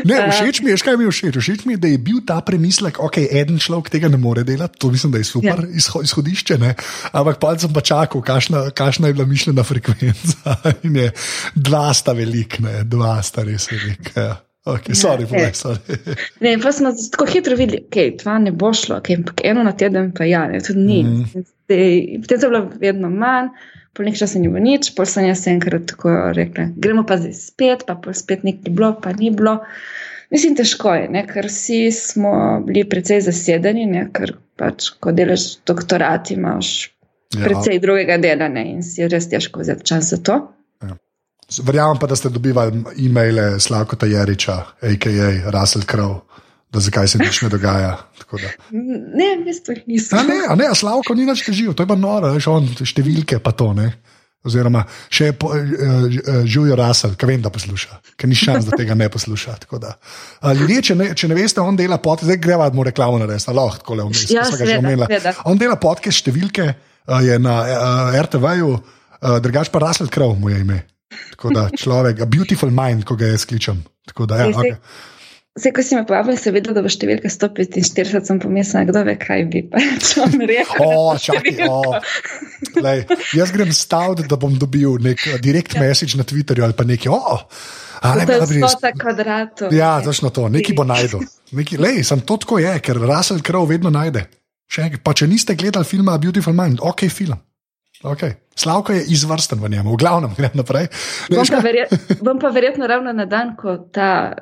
[0.05, 1.39] Ne, všeč mi je, kaj mi je všeč.
[1.41, 4.77] Všeč mi je, da je bil ta premislek, ok, en človek tega ne more delati,
[4.79, 6.03] to mislim, da je super ja.
[6.03, 6.59] izhodišče.
[6.61, 6.75] Ne?
[7.13, 8.21] Ampak pa sem pa čakal,
[8.75, 10.59] kakšna je bila mišljena frekvenca.
[10.99, 11.11] Je
[11.55, 12.83] dva sta velik, ne?
[12.85, 14.13] dva sta res velik.
[14.17, 14.48] Ja.
[14.69, 15.97] Okay, sorry, ja, povej, sorry.
[16.45, 19.65] ne, pa smo tako hitro videli, da okay, dva ne bo šlo, okay, ampak eno
[19.65, 21.03] na teden pa ja, ne, tudi ni.
[21.05, 21.45] Mm -hmm.
[22.21, 23.49] Potem je bilo vedno manj,
[23.93, 27.33] po nekaj časa ni bilo nič, pol sem jaz enkrat tako rekla, gremo pa zdaj
[27.33, 29.59] spet, pa pol spet nekaj bilo, pa ni bilo.
[30.31, 35.65] Mislim, težko je, ne, ker vsi smo bili precej zasedeni, ne, ker pač, ko delaš
[35.67, 36.93] doktorat, imaš
[37.35, 37.45] ja.
[37.45, 40.39] precej drugega dela ne, in si res težko vzeti čas za to.
[41.49, 45.51] Verjamem pa, da ste dobivali e-maile Slavka Tajeriča, a.k.a.
[45.51, 46.21] Russell Crowe,
[46.73, 47.97] da zakaj se nič ne dogaja.
[49.15, 50.27] Ne, mislim, nisem.
[50.29, 53.55] Ne, ne, a Slavko ni več živel, to je pa noro, veš, on številke pa
[53.57, 53.71] to.
[53.79, 53.95] Ne?
[54.47, 58.95] Oziroma, še uh, uh, živijo Russell, ki vem, da posluša, ker ni šans, da tega
[58.95, 59.57] ne posluša.
[60.61, 63.99] Ljudje, če, če ne veste, on dela pot, zdaj greva, mu reklamo narediti, lahko tako
[63.99, 64.29] le vmes.
[64.31, 64.45] Ja,
[65.49, 66.69] on dela potke številke,
[67.09, 70.79] uh, je na uh, RTV-ju, uh, drugač pa Russell Crowe mu je ime.
[71.35, 73.85] Tako da človek, a beautiful mind, ko ga jaz kličem.
[74.09, 74.77] Da, ja, okay.
[75.59, 79.17] Vse, ko si me povabil, se vedel, da bo številka 145, sem pomislil, kdo ve,
[79.19, 80.13] kaj bi pač
[80.53, 80.85] rekel.
[80.85, 81.99] O, čakaj, o.
[82.85, 83.03] Lej,
[83.35, 85.83] jaz grem staviti, da bom dobil nek direkt ja.
[85.83, 87.11] message na Twitterju ali pa nekaj.
[87.11, 87.39] O,
[87.99, 89.75] a ne, to je stota kvadratov.
[89.75, 91.27] Ja, točno to, neki bo najdel.
[91.59, 94.29] Neki, lej, sem to tako je, ker Russell Crowe vedno najde.
[94.69, 97.41] Še pa če niste gledali filma Beautiful Mind, ok, film.
[98.03, 98.39] Okay.
[98.55, 100.87] Slavko je izvrsten v njemu, v glavnem, gre naprej.
[101.31, 104.35] Bom pa, verjet, bom pa verjetno ravno na dan, ko ta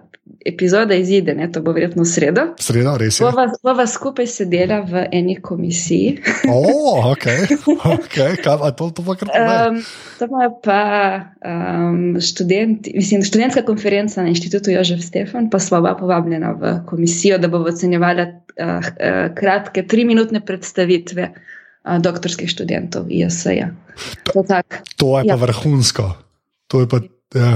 [0.47, 2.42] epizoda izide, ne, to bo verjetno sredo.
[2.61, 3.25] Sredo, res je.
[3.25, 6.16] Bova, bova skupaj sedela v eni komisiji.
[6.49, 7.27] O, oh, ok,
[7.95, 9.81] ok, kaj to, to pa kar pomeni?
[9.81, 9.81] Um,
[10.19, 10.81] to pa je pa
[11.40, 17.40] um, študent, mislim, študentska konferenca na inštitutu Jožef Stefan, pa sva oba povabljena v komisijo,
[17.42, 18.37] da bo ocenjevala uh,
[18.69, 21.33] uh, kratke triminutne predstavitve
[21.87, 23.70] doktorskih študentov ISA.
[24.33, 24.42] To,
[24.96, 25.35] to je ja.
[25.35, 26.07] pa vrhunsko.
[26.66, 27.01] To je pa,
[27.38, 27.53] ja.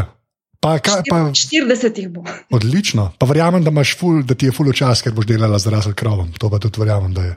[0.63, 2.25] pa, kaj, pa, 40 jih bo.
[2.55, 3.11] Odlično.
[3.19, 6.31] Pa verjamem, da, ful, da ti je full čas, ker boš delala z rasel krovom.
[6.39, 7.35] To pa tudi verjamem, da je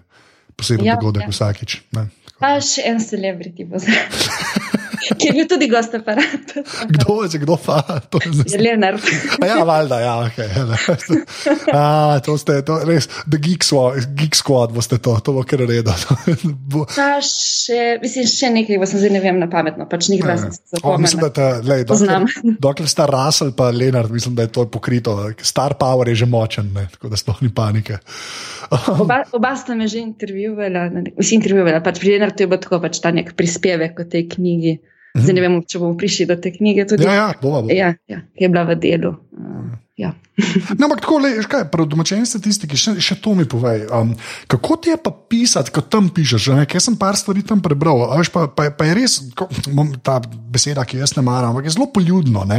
[0.55, 1.33] poseben ja, dogodek ja.
[1.33, 1.81] vsakič.
[1.97, 2.07] Ne,
[2.39, 4.05] pa še en celebrity bo zdaj.
[5.11, 6.63] ki je bil tudi gost aparata.
[6.89, 7.81] Kdo je, kdo pa?
[8.47, 9.03] Je Leonard.
[9.45, 10.39] ja, valjda, ja, ok.
[11.77, 15.63] A, to ste, to res, The Geek Squad, Geek Squad boste to, to bo kar
[15.67, 15.93] redo.
[16.95, 21.03] pa še, mislim, še nekaj, sem zdaj ne vem na pametno, pač njih se zapomnil.
[21.05, 22.27] Mislim, da te, lej, dokler,
[22.67, 25.15] dokler sta Russell pa Leonard, mislim, da je to pokrito.
[25.43, 27.99] Star Power je že močen, ne, tako da sploh ni panike.
[28.93, 30.87] oba, oba sta me že intervjuvala,
[31.19, 34.79] vsi intervjuvala, pač pri Leonardu je bilo tako, pač ta nek prispevek o tej knjigi.
[35.13, 36.87] Zdaj ne vemo, če bomo prišli do te knjige.
[36.89, 37.73] Tudi, ja, ja, bova, bova.
[37.73, 39.11] Ja, ja, je bila v delu.
[39.37, 40.09] Uh, ja.
[40.79, 43.85] no, ampak tako, le, kaj, prav domačeni statistiki, še, še to mi povej.
[43.93, 44.15] Um,
[44.49, 46.49] kako ti je pa pisati, ko tam pišeš?
[46.65, 49.45] Jaz sem par stvari tam prebral, veš, pa, pa, pa je res ko,
[50.01, 52.49] ta beseda, ki jaz ne maram, ampak je zelo poljudno.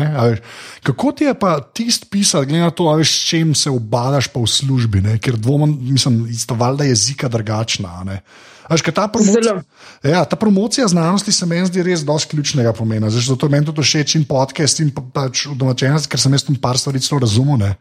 [0.87, 4.39] Kako ti je pa tisti pisati, glede na to, veš, s čim se obadaš pa
[4.39, 5.19] v službi, ne?
[5.19, 8.23] ker dvomim, mislim, isto valjda jezika drugačna.
[8.69, 9.61] Až, ta, promocija,
[10.03, 13.11] ja, ta promocija znanosti se meni zdi res dosti ključnega pomena.
[13.11, 16.57] Zato je meni tudi všeč in podcast in pač v domačenosti, ker sem jaz tam
[16.57, 17.75] par stvari zelo razumel.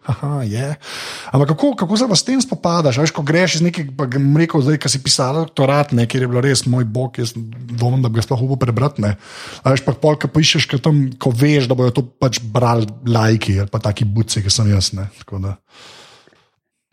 [1.32, 3.00] Ampak kako, kako se pa s tem spopadaš?
[3.00, 6.28] Až, ko greš iz nekega, pa grem rekel, zdaj, ki si pisal doktorat, ne, kjer
[6.28, 9.16] je bilo res moj bog, jaz dvomim, da bi ga sploh upal prebrati.
[9.64, 13.72] Až pa pol, ki pišeš, tam, ko veš, da bojo to pač brali lajki ali
[13.72, 14.92] pa taki buci, ki sem jaz.
[14.98, 15.08] Ne,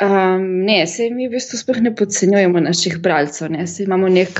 [0.00, 3.50] Um, ne, se mi v bistvu sploh ne podcenjujemo naših bralcev.
[3.52, 4.38] Nek,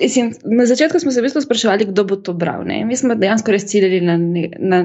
[0.00, 2.64] mislim, na začetku smo se v bistvu spraševali, kdo bo to bral.
[2.64, 2.80] Ne?
[2.88, 4.78] Mi smo dejansko res ciljali na, na,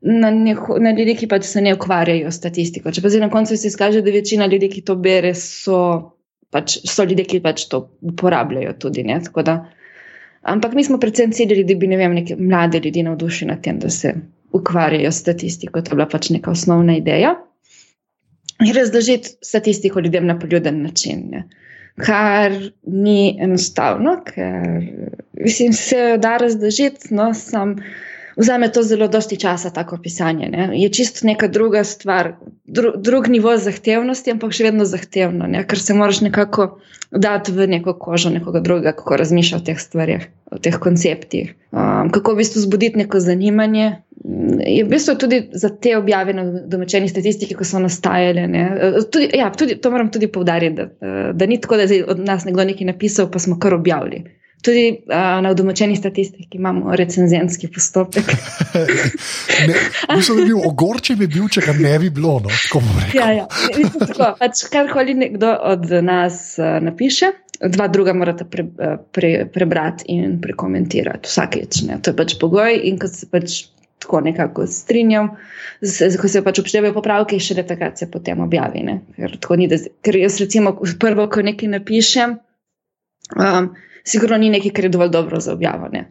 [0.00, 2.88] na, na ljudi, ki pa se ne ukvarjajo s statistiko.
[2.88, 5.80] Če pa zdaj na koncu se izkaže, da večina ljudi, ki to bere, so
[6.48, 9.04] pač so ljudje, ki pač to uporabljajo tudi.
[9.44, 9.58] Da,
[10.48, 13.92] ampak mi smo predvsem ciljali, da bi vem, neke mlade ljudi navdušili nad tem, da
[13.92, 14.14] se
[14.56, 15.84] ukvarjajo s statistiko.
[15.84, 17.36] To je bila pač neka osnovna ideja.
[18.64, 21.28] In razložiti statistiko ljudem na poljuden način.
[21.30, 21.44] Ne.
[21.96, 22.52] Kar
[22.86, 24.82] ni enostavno, ker
[25.32, 27.76] mislim, se da razložiti, no, sam
[28.36, 30.48] vzame to zelo dosti časa, tako pisanje.
[30.48, 30.68] Ne?
[30.74, 32.32] Je čisto neka druga stvar,
[32.64, 35.64] dru, drug nivo zahtevnosti, ampak še vedno zahtevno, ne?
[35.66, 36.68] ker se moraš nekako
[37.10, 41.54] dati v neko kožo nekoga drugega, kako razmišlja o teh stvarih, o teh konceptih.
[41.72, 44.02] Um, kako v bistvu zbuditi neko zanimanje.
[44.66, 48.48] Je v bistvu tudi za te objave na domačeni statistiki, ko so nastajale.
[49.12, 50.88] Tudi, ja, tudi, to moram tudi povdariti, da,
[51.32, 54.24] da ni tako, da je od nas nekdo nekaj napisal, pa smo kar objavili.
[54.66, 58.24] Tudi uh, na domačeni statistiki imamo recenzentski postopek.
[60.16, 62.40] Mislim, da bi bil ogorčen, bi bil, če ga ne bi bilo.
[62.42, 62.50] No,
[63.14, 63.46] ja, ja.
[64.40, 67.30] pač, karkoli nekdo od nas uh, napiše,
[67.62, 68.66] dva druga morata pre,
[69.12, 71.84] pre, prebrati in prekomentirati vsakeč.
[71.86, 72.00] Ne.
[72.02, 72.80] To je pač pogoj.
[72.90, 73.60] In ko se pač
[73.98, 75.30] tako nekako strinjam,
[76.20, 78.84] ko se pač upoštevajo popravke, še le takrat se potem objavi.
[79.16, 82.36] Ker, ni, da, ker jaz, recimo, prvo, ko nekaj napišem.
[83.36, 83.72] Um,
[84.06, 86.06] sigurno ni nekaj, kar je dovolj dobro za objavljanje.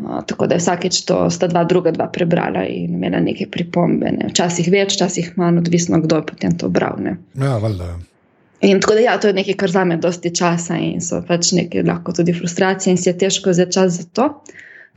[0.00, 4.10] Uh, tako da je vsakeč to sta dva, druga dva prebrala in imela neke pripombe.
[4.16, 4.30] Ne.
[4.32, 6.98] Včasih več, včasih manj, odvisno kdo je potem to bral.
[7.04, 7.18] Ne.
[7.38, 7.98] Ja, valjda.
[8.60, 11.84] In tako da ja, to je nekaj, kar zame dosti časa in so pač neke
[11.86, 14.26] lahko tudi frustracije in si je težko vzeti čas za to.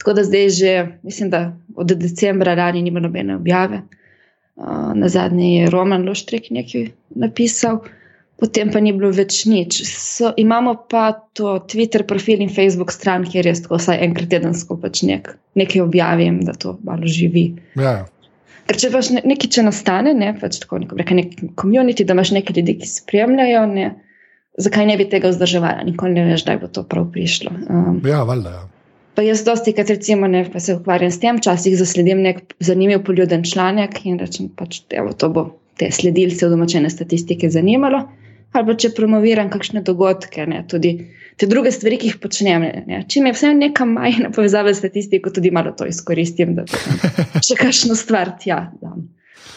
[0.03, 0.71] Tako da zdaj že,
[1.07, 1.45] mislim, da
[1.79, 3.81] od decembra lani nima nobene objave.
[4.55, 7.79] Uh, na zadnji je Roman Loštrik nekaj napisal
[8.43, 9.83] potem pa ni bilo več nič.
[9.87, 14.75] So, imamo pa to Twitter profil in Facebook stran, kjer jaz tako vsaj enkrat tedensko
[14.81, 17.53] pač nek, nekaj objavim, da to malo živi.
[17.79, 18.01] Ja.
[18.67, 22.33] Ker če pač nekaj če nastane, ne, pač tako neko, reka, nek komunity, da imaš
[22.35, 23.89] nekaj ljudi, ki spremljajo, ne,
[24.59, 27.55] zakaj ne bi tega vzdrževali, nikoli ne veš, da bo to prav prišlo.
[27.67, 28.57] Um, ja, valjda.
[28.59, 28.63] Ja.
[29.13, 33.03] Pa jaz dosti, kad recimo ne, pa se ukvarjam s tem, včasih zasledim nek zanimiv
[33.05, 35.45] poljuden članek in rečem pač, evo, to bo
[35.77, 38.07] te sledilce domačene statistike zanimalo
[38.53, 40.93] ali pa če promoviram kakšne dogodke, ne, tudi
[41.41, 42.67] te druge stvari, ki jih počnem.
[42.85, 42.99] Ne.
[43.09, 46.67] Če mi je vse nekaj majhna povezava s statistiko, tudi malo to izkoristim, da
[47.47, 49.07] še kakšno stvar tja dam.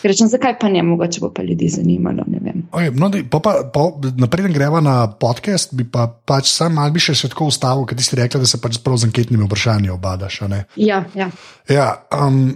[0.07, 2.27] Rečem, zakaj pa ne, mogoče bo pa ljudi zanimalo.
[2.70, 7.03] Okay, no, pa, pa, pa, naprej gremo na podcast, bi pa pač sam malo bi
[7.03, 10.43] še tako ustavil, ker ti si rekel, da se pač prav z anketnimi vprašanji obadaš.
[10.77, 11.31] Ja, ja.
[11.70, 12.53] ja um,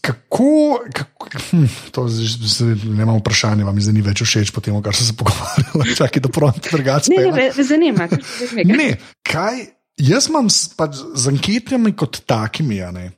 [0.00, 4.96] kako, kako hm, to ne imamo vprašanja, vam zdaj ni več všeč po tem, kar
[4.96, 7.12] sem se pogovarjal, čakaj, da prvo drugače.
[7.12, 8.08] Ne, ne, me zanima.
[8.64, 8.90] Ne,
[9.26, 9.66] kaj,
[10.00, 10.48] jaz imam
[10.80, 13.12] pač z anketami kot takimi, ja ne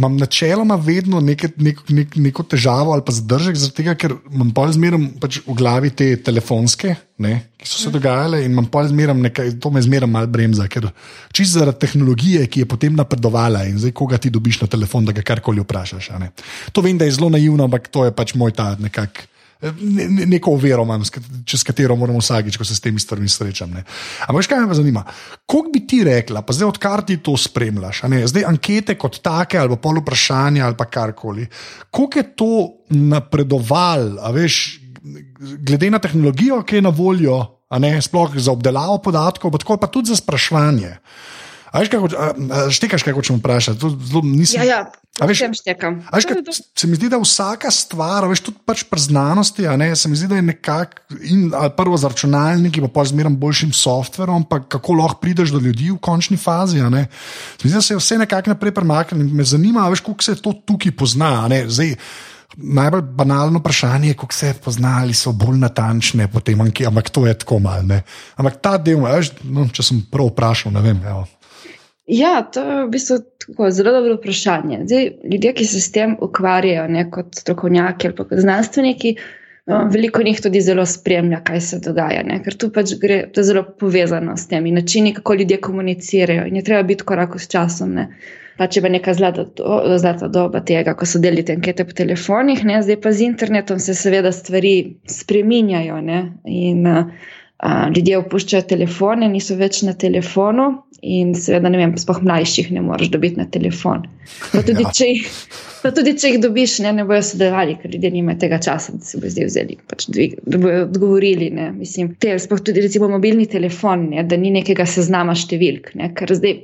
[0.00, 4.72] imam načeloma vedno neke, nek, nek, neko težavo ali pa zadržek, tega, ker imam pol
[4.72, 7.96] zmeraj pač v glavi te telefonske, ne, ki so se mhm.
[7.98, 10.88] dogajale in imam pol zmeraj nekaj, to me zmeraj malo bremza, ker
[11.36, 15.12] čisto zaradi tehnologije, ki je potem napredovala in zdaj koga ti dobiš na telefon, da
[15.12, 16.14] ga karkoli vprašaš.
[16.72, 19.28] To vem, da je zelo naivno, ampak to je pač moj ta nekakšen
[19.62, 21.02] ne, neko oviro imam,
[21.44, 23.72] čez katero moram vsakič, ko se s temi stvarmi srečam.
[23.76, 23.84] Ne.
[24.28, 25.04] Ampak, kaj me zanima,
[25.46, 28.02] koliko bi ti rekla, pa zdaj odkar ti to spremljaš,
[28.32, 31.46] zdaj ankete kot take, ali pa vprašanja, ali pa karkoli,
[31.90, 32.52] koliko je to
[32.90, 34.80] napredoval, veš,
[35.40, 37.42] glede na tehnologijo, ki je na voljo,
[37.78, 40.96] ne, sploh za obdelavo podatkov, pa, pa tudi za spraševanje.
[42.70, 43.92] Štekaš, kaj hočeš vprašati?
[44.26, 44.62] Nisem...
[44.62, 44.80] Ja, ja.
[45.20, 45.98] A veš, štekam.
[46.08, 46.38] A veš, kaj,
[46.78, 50.30] se mi zdi, da vsaka stvar, veš, tudi pač pri znanosti, ne, se mi zdi,
[50.30, 55.20] da je nekako prvo z računalniki, pa pa z merom boljšim softverom, pa kako lahko
[55.20, 56.80] prideš do ljudi v končni fazi.
[56.80, 56.88] Se
[57.64, 60.38] mi zdi, da se je vse nekako naprej premaknilo in me zanima, veš, kako se
[60.40, 61.32] to tukaj pozna.
[61.68, 61.94] Zdaj,
[62.56, 67.58] najbolj banalno vprašanje je, kako se poznali, so bolj natančne, potem, ampak to je tako
[67.58, 68.00] malo.
[68.36, 71.04] Ampak ta del, veš, no, če sem prav vprašal, ne vem.
[71.04, 71.26] Evo.
[72.10, 74.80] Ja, to je v bistvu tako, zelo dobro vprašanje.
[74.84, 79.14] Zdaj, ljudje, ki se s tem ukvarjajo, ne kot strokovnjaki ali kot znanstveniki,
[79.70, 82.24] no, veliko njih tudi zelo spremlja, kaj se dogaja.
[82.26, 82.40] Ne?
[82.42, 86.66] Ker tu pač gre, to zelo povezano s temi načini, kako ljudje komunicirajo in je
[86.66, 87.94] treba biti korak s časom.
[87.94, 88.08] Ne?
[88.58, 91.94] Pa če bo neka zlata, do, zlata doba tega, ko so delili te ankete po
[91.96, 92.82] telefonih, ne?
[92.82, 94.74] zdaj pa z internetom se seveda stvari
[95.08, 96.00] spreminjajo.
[96.04, 96.24] Ne?
[96.44, 97.30] In uh,
[97.94, 100.72] ljudje opuščajo telefone, niso več na telefonu.
[101.02, 104.02] In seveda, ne vem, spoh mlajših ne moreš dobiti na telefon.
[104.52, 104.90] Pa tudi, ja.
[104.98, 105.28] če, jih,
[105.80, 109.08] pa tudi če jih dobiš, ne, ne bojo sodelovali, ker ljudje nimajo tega časa, da
[109.08, 111.48] se bo zdaj vzeli, pač dvig, da bojo odgovorili.
[111.56, 111.70] Ne.
[111.72, 115.94] Mislim, te, spoh tudi recimo mobilni telefon, ne, da ni nekega seznama številk.
[115.96, 116.58] Ne, ker zdaj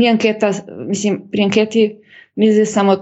[0.00, 0.54] ni anketa,
[0.88, 1.86] mislim, pri anketi
[2.40, 2.96] ni zdaj samo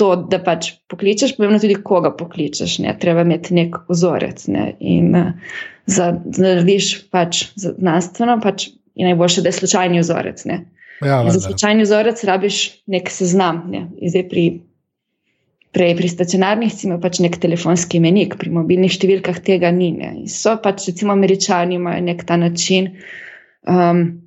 [0.00, 2.78] to, da pač pokličeš, pomembno tudi, koga pokličeš.
[2.84, 2.94] Ne?
[3.00, 4.46] Treba imeti nek vzorec.
[4.52, 4.70] Ne?
[4.80, 10.44] In uh, za, da narediš pač znanstveno, pač je najboljše, da je slučajni vzorec.
[11.02, 13.64] Ja, za slučajni vzorec rabiš nek seznam.
[13.72, 13.86] Ne?
[14.08, 14.44] Zdaj pri,
[15.72, 19.92] prej pri stacionarnih si imel pač nek telefonski menik, pri mobilnih številkah tega ni.
[19.96, 20.12] Ne?
[20.30, 22.92] So pač, recimo, američani imajo nek ta način.
[23.68, 24.22] Um,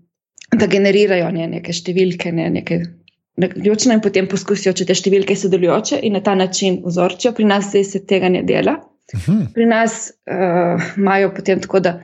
[0.56, 2.78] Da generirajo ne, neke številke, ne, neke
[3.36, 7.34] ključne in potem poskusijo, če te številke so delujoče in na ta način vzorčijo.
[7.36, 8.78] Pri nas se tega ne dela.
[9.14, 9.32] Uh mhm.
[9.32, 9.54] -huh.
[9.54, 12.00] Pri nas uh, imajo potem tako, da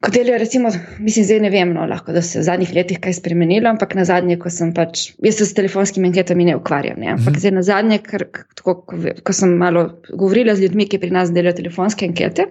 [0.00, 3.18] kot delijo, recimo, mislim, zdaj ne vem, no, lahko da se v zadnjih letih kaj
[3.18, 7.12] spremenilo, ampak na zadnje, ko sem pač, jaz se s telefonskimi anketami ne ukvarjam, ne,
[7.16, 7.34] ampak mhm.
[7.34, 7.40] -huh.
[7.44, 8.24] zdaj na zadnje, ker,
[8.56, 12.48] tako, ko, ko sem malo govorila z ljudmi, ki pri nas delajo telefonske ankete,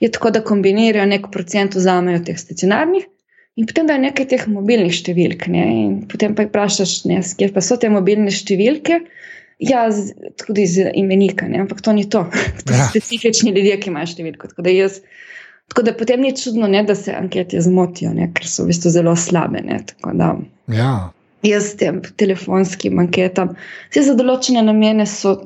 [0.00, 3.06] je tako, da kombinirajo nek procent, vzamejo teh stacionarnih.
[3.56, 5.64] In potem da je nekaj teh mobilnih številk, ne?
[5.72, 6.98] in potem pa jih vprašaš,
[7.38, 9.00] kje pa so te mobilne številke.
[9.64, 10.12] Ja, z,
[10.42, 11.62] tudi z imenika, ne?
[11.64, 12.26] ampak to ni to.
[12.66, 12.88] To so ja.
[12.90, 14.50] specifični ljudje, ki imajo številko.
[14.52, 15.00] Tako da, jaz,
[15.68, 18.30] tako da potem ni čudno, ne, da se ankete zmotijo, ne?
[18.34, 19.62] ker so v bistvu zelo slabe.
[20.12, 20.32] Da,
[20.72, 20.94] ja.
[21.46, 23.54] Jaz tem telefonskim anketam,
[23.90, 25.36] vse za določene namene so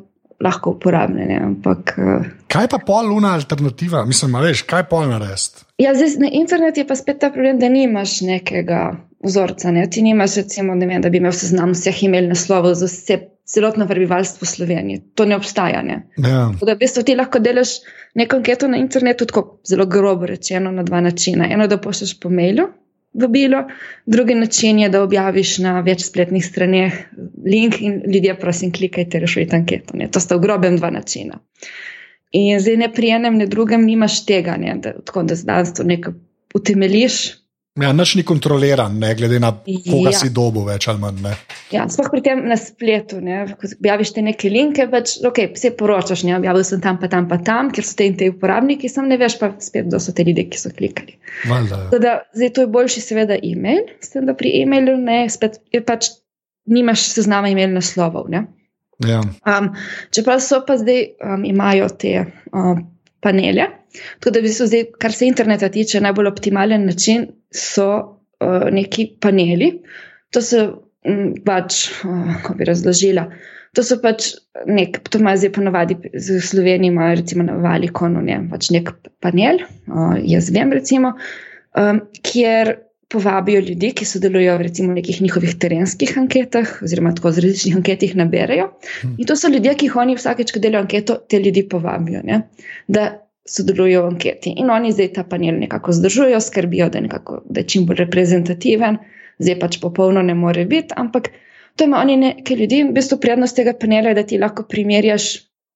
[0.40, 1.36] lahko uporabljene.
[1.44, 4.04] Ampak, uh, kaj pa poluna alternativa?
[4.08, 5.66] Mislim, veš, kaj pol narediti?
[5.80, 8.94] Ja, zdaj, na internetu je pa spet ta problem, da nimaš nekega
[9.24, 9.72] vzorca.
[9.72, 9.84] Ne?
[9.90, 13.20] Ti nimaš, recimo, ne vem, da bi imel seznam vseh imel naslovov za vse.
[13.50, 15.80] Celotno prebivalstvo Slovenije, to ne obstaja.
[15.82, 15.96] Ne?
[16.22, 16.44] Ja.
[16.54, 17.80] Da, v bistvu ti lahko delaš
[18.14, 21.48] neko anketo na internetu, tako zelo grobo rečeno, na dva načina.
[21.50, 22.68] Eno, da pošlješ po mailu,
[23.12, 23.64] vabilo,
[24.06, 26.98] drugi način je, da objaviš na več spletnih straneh
[27.46, 29.96] link in ljudje, prosim, klikajte, rešujte anketo.
[29.96, 30.08] Ne.
[30.10, 31.40] To sta v grobem dva načina.
[32.30, 36.14] In zdaj ne pri enem, ne drugem nimaš tega, ne, da, tako da znanstvo nekaj
[36.54, 37.39] utemeliš,
[37.80, 40.18] Ja, nič ni kontroliran, ne glede na to, koga ja.
[40.18, 41.28] si dobil, več ali manj.
[41.72, 43.20] Ja, sploh pri tem na spletu.
[43.24, 46.24] Ne, ko objaviš te neke linke, pač, okay, vse poročaš.
[46.28, 49.08] Ne, objavil sem tam, pa tam, pa tam, ker so te in te uporabniki, sam
[49.10, 51.16] ne veš pa spet, kdo so te ljudje, ki so klikali.
[51.48, 55.82] Da, zdaj to je boljši, seveda, e-mail, s tem, da pri e-mailu ne, spet je
[55.84, 56.12] pač
[56.70, 58.28] nimaš seznama e-mail naslovov.
[58.34, 58.44] Ja.
[59.48, 59.72] Um,
[60.12, 62.84] čeprav so pa zdaj um, imajo te um,
[63.24, 63.79] panele.
[64.20, 67.88] Tako da bi se zdaj, kar se interneta tiče, najbolj optimalen način so
[68.40, 69.72] uh, neki paneli.
[70.30, 70.66] To so
[71.06, 73.26] um, pač, uh, kako bi razložila.
[73.78, 74.32] To so pač
[74.66, 78.90] nek, to ima zdaj ponovadi v Sloveniji, ima recimo na Valikonu, ne, pač nek
[79.22, 81.14] panel, uh, jaz vem, recimo,
[81.78, 82.74] um, kjer
[83.10, 88.14] povabijo ljudi, ki sodelujo recimo, v nekih njihovih terenskih anketah, oziroma tako z različnih anketih
[88.18, 88.68] naberajo.
[89.02, 89.16] Hm.
[89.18, 92.22] In to so ljudje, ki jih oni vsakeč, ko delajo anketo, te ljudi povabijo.
[92.26, 92.44] Ne?
[92.86, 93.08] Da
[93.50, 94.54] sodelujo v anketi.
[94.62, 98.04] In oni zdaj ta panel nekako zdržujejo, skrbijo, da je, nekako, da je čim bolj
[98.04, 98.98] reprezentativen,
[99.38, 101.32] zdaj pač popolno ne more biti, ampak
[101.76, 102.82] to ima oni nekaj ljudi.
[102.84, 105.30] V bistvu prednost tega panela je, da ti lahko primerjaš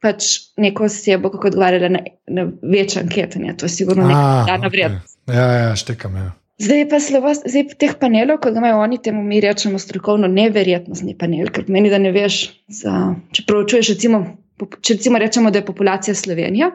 [0.04, 3.40] pač neko osebo, kako odgovarjala na, na večje ankete.
[3.40, 3.56] Ne?
[3.56, 5.18] To je sigurno nekaj dana vrednost.
[5.24, 5.36] Okay.
[5.36, 6.16] Ja, ja, štekam.
[6.20, 6.32] Ja.
[6.60, 11.16] Zdaj pa slovost, zdaj teh panelov, kot ga imajo oni, temu mi rečemo strokovno neverjetnostni
[11.18, 12.36] panel, ker pomeni, da ne veš,
[12.70, 12.92] za,
[13.34, 14.20] če proučuješ, recimo,
[14.62, 16.70] če recimo rečemo, da je populacija Slovenija,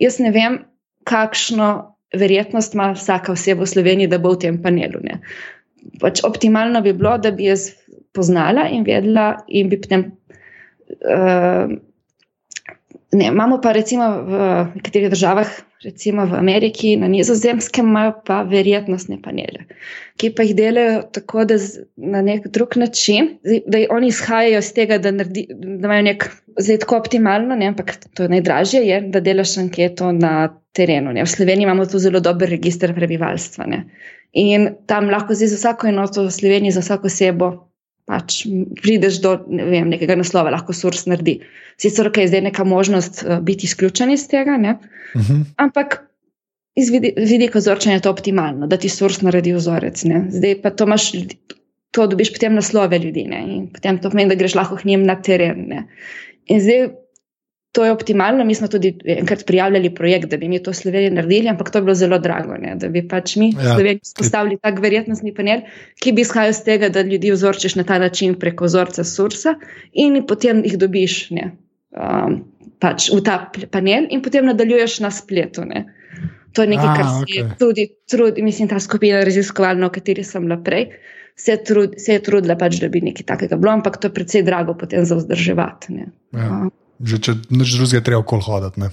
[0.00, 0.60] jaz ne vem,
[1.06, 1.70] kakšno
[2.16, 5.02] verjetnost ima vsaka oseba v Sloveniji, da bo v tem panelu.
[6.02, 7.70] Pač optimalno bi bilo, da bi jaz
[8.16, 10.10] poznala in vedela, in bi potem.
[11.02, 11.76] Uh,
[13.12, 14.38] ne, imamo pa recimo v
[14.74, 15.50] nekaterih državah,
[15.84, 19.66] recimo v Ameriki, na Nizozemskem, imajo pa verjetnostne panele,
[20.16, 21.58] ki pa jih delajo tako, da
[21.96, 23.36] na nek drug način,
[23.66, 26.28] da oni izhajajo iz tega, da, naredi, da imajo nek
[26.58, 31.12] zdaj tako optimalno, ne, ampak to je najdražje, je, da delaš anketo na terenu.
[31.12, 31.24] Ne.
[31.24, 33.66] V Sloveniji imamo tu zelo dober registr prebivalstva.
[33.66, 33.84] Ne.
[34.36, 37.52] In tam lahko zdaj za vsako enoto v Sloveniji, za vsako osebo,
[38.06, 38.44] pač
[38.82, 41.40] prideš do ne vem, nekega naslova, lahko surs naredi.
[41.80, 45.32] Sicer okay, je zdaj neka možnost uh, biti izključen iz tega, uh mhm.
[45.32, 45.44] -huh.
[45.56, 46.02] ampak.
[46.76, 50.02] Iz vidika vzorčanja je to optimalno, da ti surs naredi vzorec.
[50.04, 50.26] Ne.
[50.28, 51.12] Zdaj pa to imaš,
[51.90, 53.38] to dobiš potem naslove ljudi ne.
[53.54, 55.64] in potem to pomeni, da greš lahko k njim na teren.
[55.68, 55.86] Ne.
[56.46, 56.88] In zdaj
[57.76, 58.44] to je optimalno.
[58.44, 61.78] Mi smo tudi enkrat prijavljali projekt, da bi mi to v Sloveniji naredili, ampak to
[61.78, 62.72] je bilo zelo drago, ne?
[62.80, 63.74] da bi pač mi ja.
[63.74, 65.60] Sloveniji postavili tak verjetnostni panel,
[66.00, 69.54] ki bi izhajal iz tega, da ljudi vzorčiš na ta način preko vzorca sursa
[69.92, 71.50] in potem jih dobiš ne?
[71.92, 72.38] Um,
[72.80, 73.36] pač v ta
[73.72, 75.68] panel in potem nadaljuješ na spletu.
[75.68, 75.84] Ne?
[76.56, 77.52] To je nekaj, kar se okay.
[77.60, 80.88] tudi trudi, mislim, ta skupina raziskovalna, o kateri sem bila prej
[81.36, 84.44] se, trud, se je trudila, pač, da bi nekaj takega bilo, ampak to je precej
[84.48, 86.00] drago potem za vzdrževati.
[86.32, 86.62] Ja.
[87.00, 88.80] Že če nič drugega, treba okol hoditi.
[88.80, 88.92] Ne?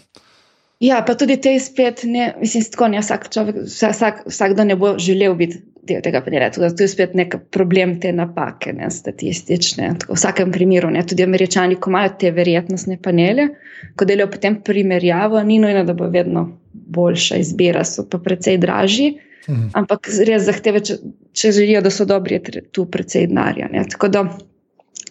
[0.84, 4.98] Ja, pa tudi te spet, ne, mislim, tako ne, vsak človek, vsak, vsakdo ne bo
[5.00, 6.50] želel biti del tega panela.
[6.52, 9.94] To je spet nek problem te napake, ne, statistične.
[10.02, 13.50] Tako v vsakem primeru, ne, tudi američani, ko imajo te verjetnostne panele,
[13.96, 19.14] ko delajo potem primerjavo, ni nujno, da bo vedno boljša izbira, so pa precej dražji.
[19.50, 19.74] Mhm.
[19.76, 21.00] Ampak res zahteve, če,
[21.36, 23.68] če želijo, da so dobri, je tu precej denarja.
[23.92, 24.24] Tako da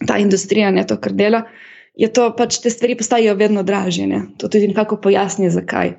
[0.07, 1.43] ta industrija, ne to, kar dela,
[1.95, 4.07] je to pač te stvari postajajo vedno dražje.
[4.07, 4.21] Ne.
[4.37, 5.93] To tudi nekako pojasni, zakaj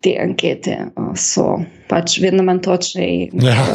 [0.00, 3.06] te ankete uh, so pač vedno manj točne.
[3.08, 3.66] In, ja.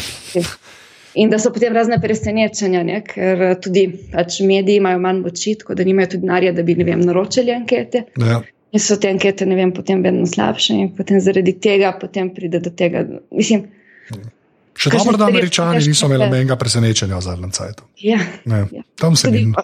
[1.21, 3.01] in da so potem razne presenečenja, ne?
[3.05, 7.01] ker tudi pač mediji imajo manj moči, tako da nimajo tudi denarja, da bi vem,
[7.05, 8.05] naročili ankete.
[8.21, 8.41] Ja.
[8.75, 12.73] In so te ankete vem, potem vedno slabše, in potem zaradi tega potem pride do
[12.73, 13.05] tega.
[13.31, 13.69] Mislim,
[14.75, 17.85] Še dobro, da američani niso imeli nobenega presenečenja v zadnjem času.
[18.03, 18.83] Ja, ja.
[18.99, 19.55] Tam se jim.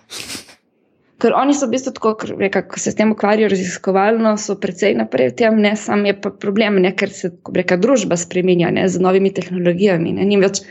[1.22, 5.32] Ker oni so v bistvu tako, ko se s tem ukvarjajo raziskovalno, so precej naprej
[5.32, 9.02] v tem, ne sam je pa problem, ne, ker se reka, družba spremenja ne, z
[9.04, 10.16] novimi tehnologijami.
[10.18, 10.64] Ne, več,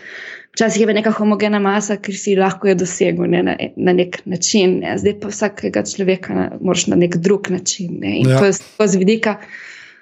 [0.57, 4.81] včasih je neka homogena masa, ki si lahko je dosegel ne, na, na nek način,
[4.83, 8.01] ne, zdaj pa vsakega človeka na, moraš na nek drug način.
[8.03, 8.43] Ne, in ja.
[8.43, 9.39] to je z vidika,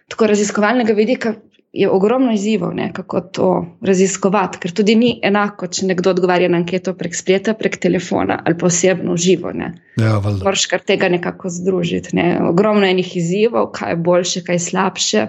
[0.09, 1.37] tako raziskovalnega vidika,
[1.79, 3.49] je ogromno izzivov, ne, kako to
[3.87, 8.59] raziskovati, ker tudi ni enako, če nekdo odgovarja na anketo prek spleta, prek telefona ali
[8.59, 9.53] posebno živo.
[9.55, 12.17] Ja, Moraš kar tega nekako združiti.
[12.19, 12.27] Ne.
[12.51, 15.27] Ogromno enih izzivov, kaj je boljše, kaj je slabše.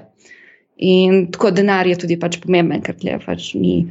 [0.89, 3.84] In tako denar je tudi pač pomemben, ker tle pač ni.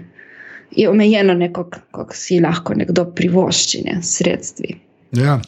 [0.74, 4.74] Je omejeno, kako si lahko nekdo privošči ne, sredstvi.
[5.14, 5.38] Ja,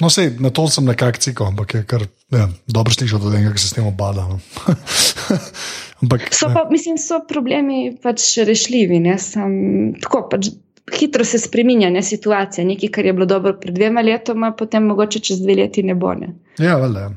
[0.00, 3.56] no, sej, na to sem nekako cikal, ampak je kar ja, dobro slišati od enega,
[3.56, 4.28] ki se s tem obada.
[4.30, 4.38] No.
[6.02, 8.98] Ampak, so pa, mislim, so problemi pač rešljivi.
[9.22, 9.52] Sam,
[10.02, 10.50] tako, pač,
[10.98, 12.64] hitro se spremenja ne, situacija.
[12.66, 16.14] Nekaj, kar je bilo dobro pred dvema letoma, potem mogoče čez dve leti ne bo.
[16.14, 16.34] Ne.
[16.58, 17.08] Ja, vele.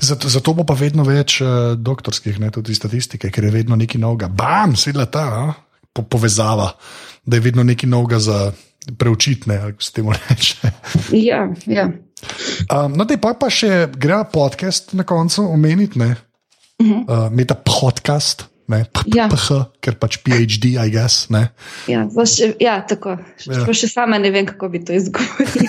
[0.00, 4.00] Zato, zato bo pa vedno več uh, doktorskih, ne tudi statistike, ker je vedno nekaj
[4.00, 4.28] novega.
[4.28, 5.54] Bam, svedla ta
[5.92, 6.72] po, povezava,
[7.24, 8.52] da je vedno nekaj novega za
[8.98, 10.72] preučitne, ali se temu reče.
[11.28, 11.88] ja, ja.
[12.68, 15.98] Um, no, da pa, pa še gre podcast na koncu omeniti.
[16.80, 17.26] Uh -huh.
[17.26, 19.28] uh, Meta podcast, ne, ja.
[19.80, 21.28] ker pač PhD, I guess.
[21.86, 23.16] Ja, še, ja, tako.
[23.46, 23.66] Ja.
[23.74, 25.68] Še sama ne vem, kako bi to izgovoril.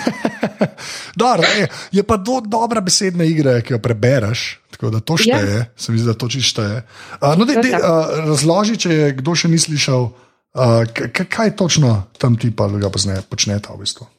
[1.20, 4.60] Dar, je, je pa do, dobra besedna igra, ki jo prebereš.
[4.74, 5.64] Tako da to šteje, ja.
[5.76, 6.82] se mi zdi, da to čisto je.
[7.20, 12.02] Uh, no, de, de, uh, razloži, če je kdo še ni slišal, uh, kaj točno
[12.18, 14.10] tam ti pa ga počnete v bistvu.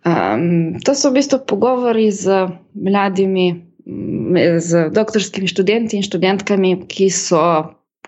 [0.00, 3.69] Um, to so v bistvu pogovori z mladimi
[4.58, 7.40] z doktorskimi študenti in študentkami, ki so,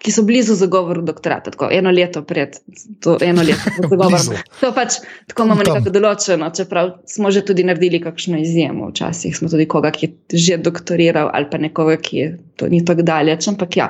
[0.03, 2.57] ki so blizu zagovoru doktorata, tako eno leto pred
[3.03, 4.37] to eno leto zagovorom.
[4.61, 8.91] To pač tako imamo nekako določeno, čeprav smo že tudi naredili kakšno izjemo.
[8.93, 12.85] Včasih smo tudi koga, ki je že doktoriral ali pa nekoga, ki je to ni
[12.85, 13.49] tako daleč.
[13.51, 13.89] Ampak ja,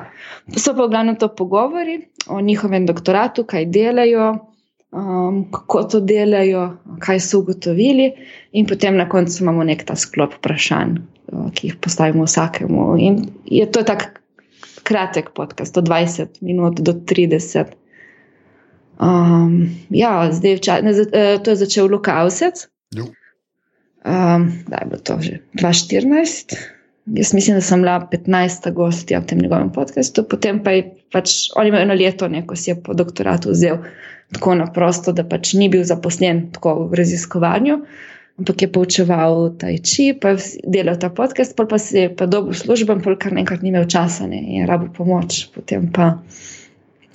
[0.57, 4.33] so pa v glavnem to pogovori o njihovem doktoratu, kaj delajo.
[4.93, 8.11] Um, kako to delajo, kaj so ugotovili,
[8.51, 10.99] in potem na koncu imamo nek ta sklop vprašanj,
[11.33, 12.95] Eh, ki jih postavimo vsakemu.
[12.97, 14.05] In je to tako
[14.83, 17.65] kratek podcast, od 20 minut do 30.
[18.99, 22.67] Um, ja, zdaj vča, ne, eh, to je začel Luka Avsec.
[22.95, 26.57] Um, da je bilo to že 2014.
[27.05, 28.71] Jaz mislim, da sem bila 15.
[28.71, 32.71] gostja v tem njegovem podkastu, potem pa je pač on imel eno leto, ko si
[32.71, 33.83] je po doktoratu vzel
[34.33, 37.81] tako na prosto, da pač ni bil zaposlen tako v raziskovanju
[38.39, 42.25] ampak je poučeval taj či, pa je delal ta podcast, pa, pa se je pa
[42.25, 45.53] dobil službo, pa kar nekaj ni imel časa ne, in je rabo pomoč.
[45.53, 46.17] Potem pa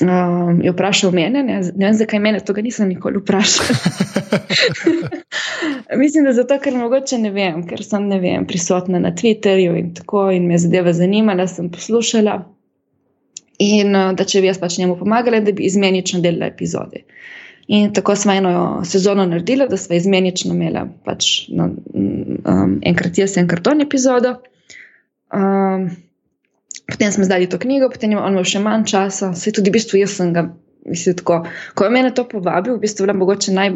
[0.03, 3.67] um, je vprašal mene, ne, ne vem zakaj mene, to ga nisem nikoli vprašal.
[6.03, 9.93] Mislim, da zato, ker mogoče ne vem, ker sem ne vem, prisotna na Twitterju in
[9.95, 12.39] tako in me zadeva zanimala, sem poslušala.
[13.59, 17.03] In uh, da če bi jaz pač njemu pomagala, da bi izmenično delala epizode.
[17.69, 23.37] In tako smo eno sezono naredili, da smo izmenično imeli pač, no, um, enkrat jaz,
[23.37, 24.39] enkrat on epizodo.
[25.35, 25.91] Um,
[26.89, 30.01] potem smo zdali to knjigo, potem imamo imel še manj časa, se tudi v bistvu
[30.01, 30.49] jaz sem ga.
[30.89, 31.43] Mislim, tako,
[31.77, 33.75] ko je mene to povabil, v bistvu je mogoče naj,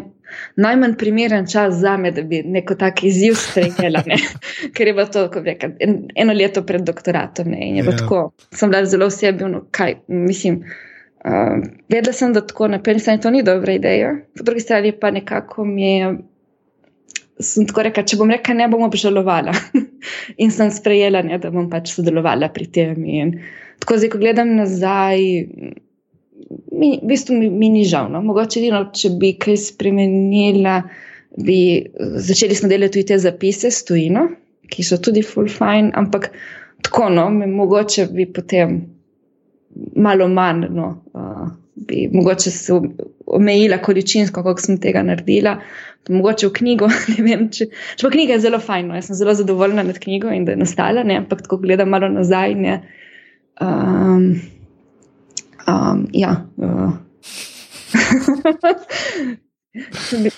[0.57, 4.01] najmanj primeren čas za me, da bi neko tak izziv sprejela.
[4.73, 7.51] Ker je bilo to reka, en, eno leto pred doktoratom.
[7.53, 8.01] Ne, in je bilo yeah.
[8.01, 8.07] Ja.
[8.07, 10.63] tako, sem bila zelo osebna, kaj mislim.
[11.23, 11.61] Uh,
[11.91, 15.11] vedela sem, da tako na eni strani to ni dobra ideja, po drugi strani pa
[15.11, 16.15] nekako mi je,
[17.41, 19.53] sem tako rekla, če bom rekla, ne bom obžalovala.
[20.43, 23.05] in sem sprejela, ne, da bom pač sodelovala pri tem.
[23.05, 23.37] In
[23.83, 25.23] tako zdaj, ko gledam nazaj,
[26.71, 28.11] mi, v bistvu mi, mi ni žal.
[28.13, 28.21] No?
[28.25, 30.81] Mogoče edino, če bi kaj spremenila,
[31.43, 31.59] bi
[32.21, 34.27] začeli smo delati tudi te zapise s tujino,
[34.69, 36.29] ki so tudi full fine, ampak
[36.85, 38.81] tako, no, mogoče bi potem
[39.97, 41.47] malo manj, no, uh,
[41.87, 42.75] bi mogoče se
[43.25, 45.57] omejila količinsko, koliko sem tega naredila.
[46.09, 46.89] Mogoče v knjigo,
[47.27, 50.33] vem, če, če pa knjiga je zelo fajna, no, jaz sem zelo zadovoljna nad knjigo
[50.35, 52.75] in da je nastala, ne, ampak ko gledam malo nazaj, ne,
[53.63, 54.27] um,
[55.67, 56.35] um, ja.
[56.57, 56.93] Uh.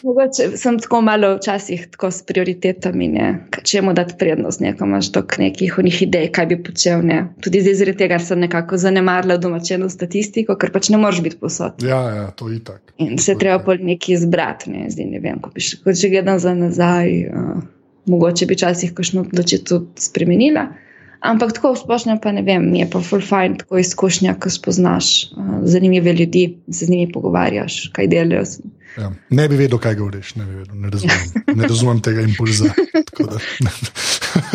[0.04, 3.26] Mogoče sem tako malo včasih tako s prioritetami, ne,
[3.68, 7.04] če mu dati prednost, neko imaš toliko nekih unih idej, kaj bi počel.
[7.04, 7.18] Ne.
[7.44, 11.84] Tudi zdaj zaradi tega sem nekako zanemarila domačeno statistiko, ker pač ne moreš biti posod.
[11.84, 12.96] Ja, ja, to je tako.
[13.04, 16.14] In se treba pol nekaj izbrati, ne, zdaj ne vem, ko bi še, ko če
[16.16, 17.60] gledam za nazaj, uh,
[18.08, 20.70] mogoče bi včasih kakšno odločitev spremenila.
[21.26, 24.50] Ampak tako v splošnem pa ne vem, mi je pa full fine tako izkušnja, ko
[24.54, 28.44] spoznaš uh, zanimive ljudi se z njimi pogovarjaš, kaj delajo.
[28.98, 32.72] Ja, ne bi vedel, kaj govoriš, ne, vedel, ne, razumem, ne razumem tega impulza.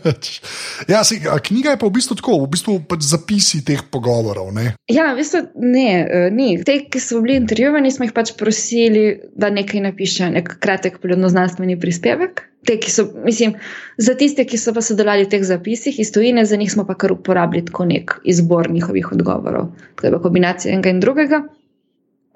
[0.92, 4.52] ja, si, knjiga je pa v bistvu tako, v bistvu pač zapisi teh pogovorov.
[4.54, 4.74] Ne?
[4.90, 6.54] Ja, v bistvu ne, e, ni.
[6.66, 9.04] Te, ki so bili intervjuvani, smo jih pač prosili,
[9.38, 12.44] da nekaj napišejo, nek kratek, poljudno znanstveni prispevek.
[12.68, 13.56] Te, so, mislim,
[13.98, 16.94] za tiste, ki so pa sodelovali v teh zapisih iz tujine, za njih smo pa
[16.98, 19.72] kar uporabili kot nek izbor njihovih odgovorov.
[19.98, 21.42] To je pa kombinacija enega in drugega.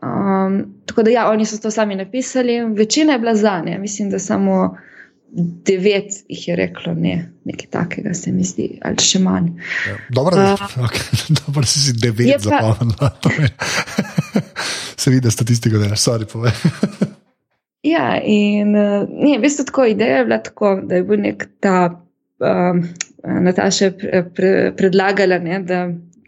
[0.03, 4.11] Um, tako da, ja, oni so to sami napisali, večina je bila za ne, mislim,
[4.11, 4.77] da samo
[5.37, 9.51] devet jih je reklo ne, nekaj takega, se mi zdi, ali še manj.
[9.89, 11.67] Ja, dobro, da uh, okay.
[11.69, 12.97] si si devet zapomnil.
[15.01, 16.57] se vidi, da statistiko delaš, sorry, povej.
[17.95, 21.79] ja, in uh, ne, veste, tako ideja je bila tako, da je bil nek ta.
[22.37, 22.87] Um,
[23.27, 25.87] Nataša je pre, predlagala, ne, da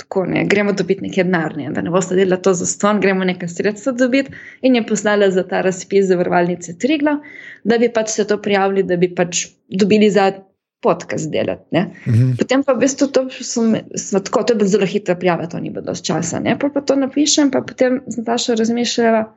[0.09, 3.49] tako, ne, gremo dobiti nekaj denarja, da ne boste delali to za ston, gremo nekaj
[3.49, 4.31] sredstva dobiti.
[4.63, 7.19] In je poslala za ta razpis za vrvalnice Trigla,
[7.65, 10.33] da bi pač se to prijavili, da bi pač dobili za
[10.81, 11.77] podcast delati.
[11.77, 12.37] -hmm.
[12.39, 13.77] Potem pa v bistvu to, sem,
[14.25, 16.41] tako, to je bilo zelo hitra prijava, to ni bilo dosti časa.
[16.41, 16.57] Ne?
[16.59, 19.35] Pa, pa to napišem, pa potem z Natašo razmišljala,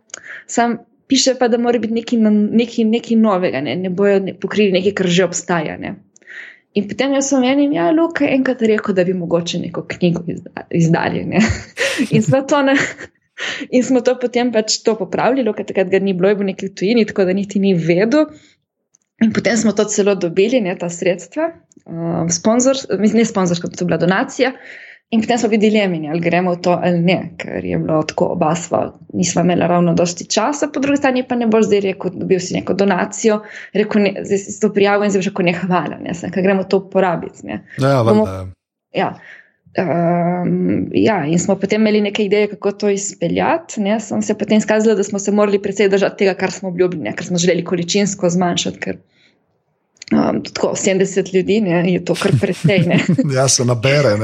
[0.48, 2.20] sam piše pa, da mora biti nekaj,
[2.52, 5.78] nekaj, nekaj novega, ne, ne bojo ne, pokrili nekaj, kar že obstaja.
[5.78, 5.96] Ne?
[6.74, 10.24] In potem jaz sem enim, ja, Luka, enkrat rekel, da bi mogoče neko knjigo
[10.72, 11.26] izdali.
[12.16, 12.78] In smo, to ne,
[13.70, 16.72] in smo to potem pač to popravili, Luka, takrat ga ni bilo, je bil nekaj
[16.80, 18.30] tujini, tako da niti ni vedel.
[19.22, 21.52] In potem smo to celo dobili, ne ta sredstva,
[21.86, 24.56] uh, sponsor, ne sponzorska, to je bila donacija.
[25.12, 28.30] In potem smo bili dilemi, ali gremo v to ali ne, ker je bilo tako
[28.38, 32.14] oba sva, nisva imela ravno dosti časa, po drugi strani pa ne boš zdaj rekel,
[32.16, 33.42] dobil si neko donacijo,
[33.76, 36.48] rekel, ne, zdaj si to prijavil in zdaj že ko ne hvala, ne, sem, ker
[36.48, 37.44] gremo to uporabiti.
[37.50, 37.60] Ne.
[37.84, 38.28] Ja, Bomo,
[38.96, 39.12] ja.
[39.72, 43.82] Um, ja, in smo potem imeli neke ideje, kako to izpeljati.
[43.82, 44.00] Ne.
[44.00, 47.26] Sem se potem izkazala, da smo se morali predvsej držati tega, kar smo obljubili, ker
[47.26, 48.80] smo želeli količinsko zmanjšati.
[48.80, 49.00] Ker,
[50.12, 52.84] Um, tako 70 ljudi ne, je to kar precej.
[53.38, 54.18] ja, se nabere.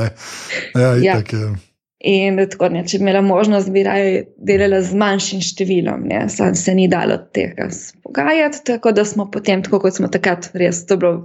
[0.75, 1.13] Ja, ja.
[1.13, 1.55] Tak, ja.
[1.99, 6.53] In tako, ne, če bi imela možnost, bi raje delala z manjšim številom, ne, sam
[6.55, 8.61] se ni dalo tega spogajati.
[8.69, 11.17] Tako da smo potem, tako kot smo takrat, res to bilo.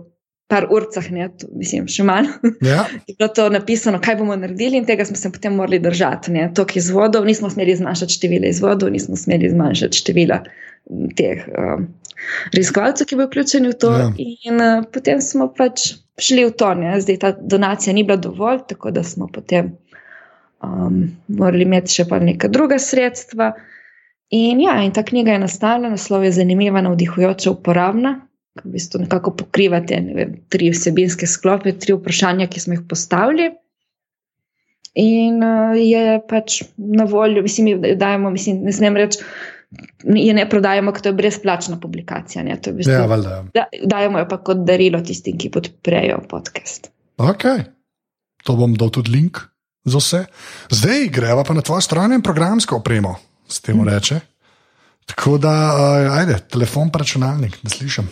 [0.51, 2.27] Par urcah, ne, to, mislim, še manj.
[2.67, 2.83] Ja.
[3.09, 6.35] je bilo to napisano, kaj bomo naredili, in tega smo se potem morali držati.
[6.53, 10.43] Tok izvodov, nismo smeli zmanjšati števila izvodov, nismo smeli zmanjšati števila
[11.17, 11.47] teh.
[11.57, 11.89] Um,
[12.53, 13.93] raziskovalcev, ki bi vključeni v to.
[13.99, 14.09] Ja.
[14.19, 16.95] In uh, potem smo pač šli v to, ne?
[17.01, 19.73] zdaj ta donacija ni bila dovolj, tako da smo potem
[20.63, 23.53] um, morali imeti še pa neka druga sredstva.
[24.33, 28.17] In ja, in ta knjiga je nastala, naslov je zanimiva, navdihujoča, uporabna.
[28.63, 33.51] V bistvu nekako pokrivate ne vem, tri vsebinske sklope, tri vprašanja, ki smo jih postavili.
[35.01, 39.25] In uh, je pač na voljo, mislim, da dajemo, mislim, ne smem reči,
[40.05, 42.45] je ne prodajamo, ker to je brezplačna publikacija.
[42.45, 43.43] Je v bistvu, ja, valda.
[43.55, 46.91] Da, dajemo jo pa kot darilo tistim, ki podprejo podcast.
[47.23, 47.47] Ok,
[48.45, 49.41] to bom dal tudi link
[49.85, 50.25] za vse.
[50.71, 53.17] Zdaj greva pa na tvojo stran in programsko opremo,
[53.49, 53.89] s tem hmm.
[53.89, 54.21] reče.
[55.07, 58.11] Tako da, uh, ajde, telefon pa računalnik, da slišim.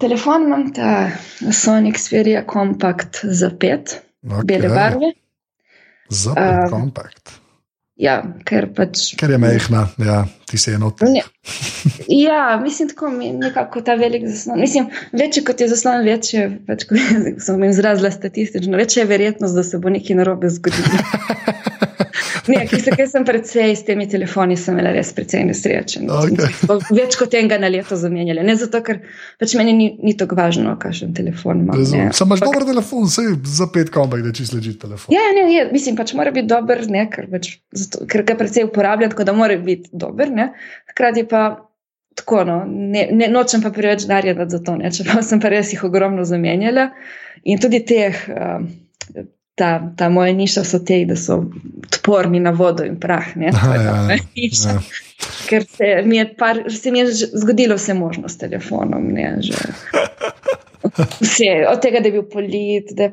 [0.00, 1.10] Telefon imam ta
[1.52, 4.44] Sonic Xperia Compact za pet, okay.
[4.44, 5.12] bele barve.
[6.08, 7.41] Za pet, um, kompakt.
[8.02, 8.16] Ja,
[8.48, 11.28] ker, pač, ker je mehna, ja, ti si eno od teh.
[12.10, 14.58] Ja, mislim, tako mi je nekako ta velik zaslon.
[14.60, 16.98] Mislim, večji kot je zaslon, večje, pač, kot
[17.46, 20.98] sem jim izrazila statistično, večja je verjetnost, da se bo nekaj narobe zgodilo.
[22.48, 26.08] Ne, ki se, sem predvsej s temi telefoni, sem imela res precej nesrečen.
[26.10, 26.80] Okay.
[26.96, 28.42] Več kot enega na leto zamenjali.
[28.46, 28.98] Ne zato, ker
[29.40, 31.82] pač meni ni, ni tako važno, kakšen telefon imam.
[31.86, 33.26] Sam imaš dober telefon, vse
[33.58, 35.14] za pet kompak, da čisto leži telefon.
[35.14, 37.52] Ja, ne, je, mislim, pač mora biti dober, ne, ker, pač,
[37.84, 40.32] zato, ker ga predvsej uporabljam, tako da mora biti dober.
[40.94, 41.44] Hkrati pa.
[42.12, 45.86] Tako, no, ne, ne, nočem pa preveč darjati za to, čeprav sem pa res jih
[45.88, 46.90] ogromno zamenjala.
[47.48, 49.24] In tudi teh, uh,
[49.54, 51.42] ta, ta moja niša so te, da so
[51.92, 53.36] odporni na vodo in prah.
[53.36, 54.18] Ne, Aha, ja, ja.
[54.36, 54.78] niša.
[55.46, 59.12] Ker se mi je, par, se mi je zgodilo vse možno s telefonom.
[59.12, 59.58] Ne, že.
[61.20, 63.06] Vse, od tega, da je bil polit, da,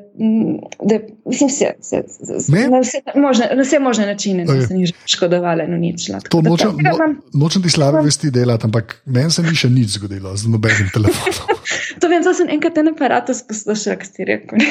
[0.84, 2.02] da mislim, vse, vse,
[2.38, 4.68] vse, na, vse možne, na vse možne načine, da Okej.
[4.68, 6.10] se ni škodovala, no nič.
[6.30, 10.34] To nočem, no, nočem ti slabe vesti delati, ampak meni se ni še nič zgodilo
[10.38, 11.56] z nobenim telefonom.
[12.00, 14.62] To vem, to sem enkrat en aparat poslušal, ki si rekel.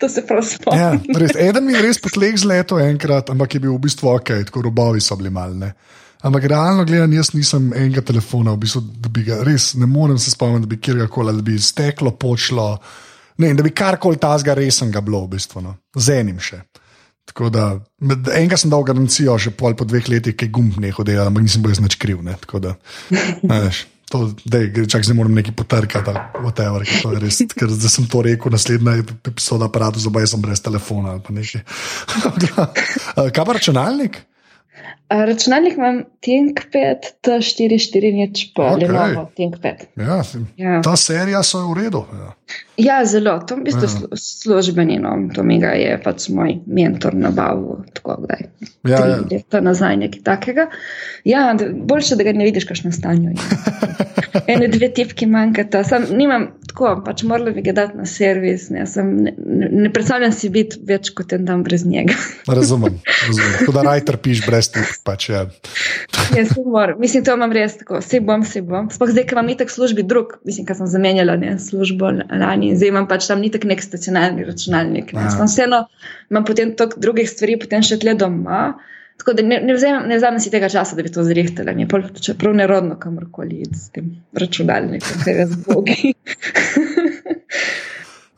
[0.00, 1.16] to se prav Ja, spomnim.
[1.20, 4.32] res, eden mi je res potleh z leto enkrat, ampak je bil v bistvu ok,
[4.48, 5.72] tako robovi so bili malne.
[6.26, 10.18] Ampak realno gledano, jaz nisem enega telefona, v bistvu, da bi ga res ne morem
[10.18, 12.72] se spomniti, da bi kjerkoli, da bi steklo, počlo,
[13.38, 15.76] ne, da bi karkoli tazga resnega bilo, v bistvu, no.
[15.94, 16.64] z enim še.
[17.28, 17.68] Tako da,
[18.32, 21.44] enega sem dal garancijo, že pol po dveh letih, ki je gumb neho delal, ampak
[21.44, 22.22] nisem bil jaz nič kriv.
[22.24, 22.72] Ne, tako da,
[23.46, 27.92] a veš, to, dej, čak zdaj moram nekaj potrkati, whatever, to je res, ker zdaj
[27.92, 31.62] sem to rekel, naslednja epizoda aparatu, zdaj sem brez telefona ali pa nekaj.
[33.36, 34.20] Kaj pa računalnik?
[35.10, 38.64] Računalnik imam ThinkPad T44 nič Okej.
[38.78, 38.92] okay.
[38.92, 39.76] Lenovo ThinkPad.
[39.96, 40.22] Ja,
[40.56, 40.82] Ja.
[40.82, 42.04] ta serija so v redu.
[42.12, 42.34] Ja.
[42.76, 43.38] Ja, zelo.
[43.40, 43.88] To je v bistvu Ja.
[43.88, 45.28] slu- službeni, no.
[45.34, 48.42] to mi ga je pač moj mentor nabavil, tako kdaj.
[48.84, 49.18] Ja, tri ja.
[49.30, 50.66] leta nazaj, nekaj takega.
[51.24, 53.36] Ja, boljše, da ga ne vidiš, kakšno stanje je.
[54.48, 55.84] Ene, dve tipki manjkata.
[55.84, 58.68] Sam nimam tako, pač morala bi ga dati na servis.
[58.70, 62.14] Ne, Sem, ne, ne, ne predstavljam si biti več kot en dan brez njega.
[62.46, 63.00] Razumem.
[63.26, 63.52] razumem.
[63.58, 64.86] Tako da raj trpiš brez tega.
[65.06, 65.44] Pač, ja.
[66.36, 66.98] Jaz ne morem.
[67.00, 68.90] Mislim, to imam res tako, vse bom, vse bom.
[68.92, 72.74] Sploh zdaj, ker imam itak v službi drug, mislim, ker sem zamenjala ne, službo lani,
[72.76, 75.14] zdaj imam pač tam nitak nek stacionarni računalnik.
[75.16, 75.26] Ne.
[75.28, 75.34] Ja.
[75.36, 75.84] Sem Vseeno
[76.32, 78.62] imam potem toliko drugih stvari, potem še tle doma.
[79.18, 81.74] Tako da ne, ne, vzamem, ne vzamem si tega časa, da bi to zrihtala.
[81.74, 86.12] Mi je čeprav nerodno kamorkoli iti s tem računalnikom, ker je zbogi.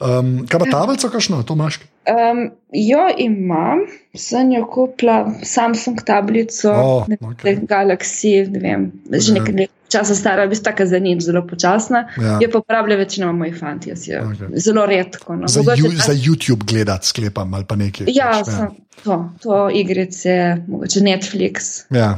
[0.00, 1.76] Um, kaj pa tablico, kakšno, to imaš?
[2.08, 2.38] Um,
[2.72, 3.82] jo imam,
[4.16, 7.44] sem jo kupila Samsung tablico, O, ne okej.
[7.44, 9.34] vem, Galaxy, ne vem, že Ja.
[9.36, 12.08] nekaj let časa stara, v bistvu taka za nič, zelo počasna.
[12.16, 12.38] Ja.
[12.40, 14.48] Je pa uporabljajo večinoma moji fanti, jaz jo Okej.
[14.56, 15.36] zelo redko.
[15.36, 15.48] No.
[15.48, 18.06] Za, Mogoče ju, ta- za YouTube gledati, sklepam ali pa nekaj.
[18.08, 18.68] Ja, pač, sem,
[19.04, 21.84] to, to igrice, mogoče Netflix.
[21.90, 22.16] ja.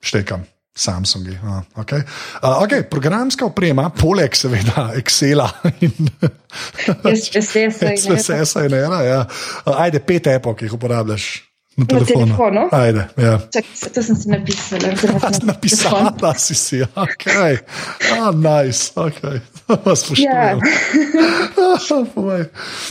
[0.00, 0.44] štekam.
[0.76, 1.34] Samsungi.
[1.44, 2.02] A, okay.
[2.42, 5.48] Uh, okay, programska oprema, poleg seveda Excela
[5.82, 5.92] in
[7.04, 9.02] SPSS-a in SPSS-a in ena.
[9.02, 9.20] Ja.
[9.66, 11.30] Uh, ajde, pet epok, ki jih uporabljaš
[11.76, 12.26] na telefonu.
[12.26, 12.68] telefonu?
[12.70, 13.38] Ajde, ja.
[13.52, 14.88] Čakaj, to sem si napisala.
[14.88, 17.26] na Napisala si si, ok.
[18.14, 19.20] Ah, nice, ok.
[20.02, 20.60] Spoštujem.
[22.14, 22.44] Povej.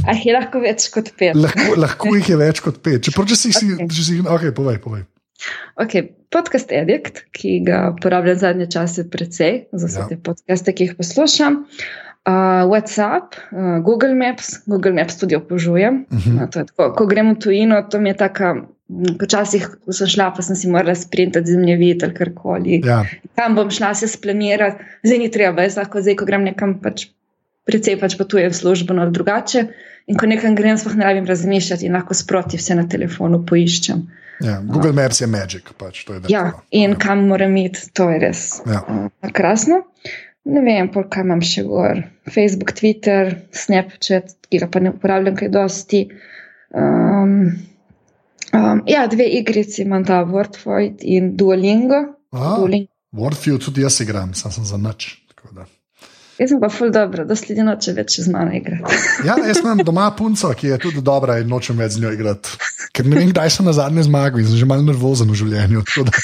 [0.08, 1.36] A je lahko več kot pet.
[1.36, 3.08] lahko, lahko jih je več kot pet.
[3.08, 3.72] Čeprav, če si, Okej.
[3.78, 3.96] okay.
[3.96, 5.08] če si, okay, povej, povej.
[5.80, 10.08] Okay, podcast Edict, ki ga uporabljam zadnje čase precej, za vse Ja.
[10.08, 11.64] te podcaste, ki jih poslušam.
[12.28, 16.06] Uh, WhatsApp, uh, Google Maps, Google Maps tudi obožujem.
[16.12, 16.44] Uh -huh.
[16.44, 18.54] Uh, tako, ko grem v tujino, to mi je taka.
[18.90, 22.82] mm, Včasih, sem šla, pa sem si morala sprintati zemljevid ali karkoli.
[22.86, 26.80] Ja, Kam bom šla se splanirati, zdaj ni treba, jaz lahko zdaj, ko grem nekam,
[26.82, 27.08] pač
[27.66, 29.68] precej pač potujem službeno ali drugače.
[30.10, 34.00] In ko nekam grem, sploh ne rabim razmišljati in lahko sproti vse na telefonu poiščem.
[34.42, 34.56] ja.
[34.66, 35.70] Google Maps je magic.
[35.78, 36.64] Pač, to je Ja, dejstvo.
[36.72, 38.82] in kam moram iti, to je res Ja.
[38.88, 39.84] uh, krasno.
[40.46, 42.00] Ne vem, pol kaj imam še gor.
[42.26, 46.00] Facebook, Twitter, Snapchat, ki ga pa ne uporabljam kaj dosti.
[46.74, 47.52] Um,
[48.54, 52.00] um, ja, dve igrici imam, ta WordFoid in Duolingo.
[52.32, 52.90] A, Duolingo.
[53.14, 55.12] Wordfeud tudi jaz igram, sam sem za nič.
[55.30, 55.66] tako da.
[56.40, 58.96] Jaz sem pa ful dobro, da sledi noče več z mano igrati.
[59.28, 62.56] Ja, jaz imam doma punco, ki je tudi dobra in nočem več z njo igrati.
[62.96, 65.84] Ker ne vem, kdaj sem na zadnje zmagal in sem že malo nervozen v življenju.
[66.08, 66.24] Da,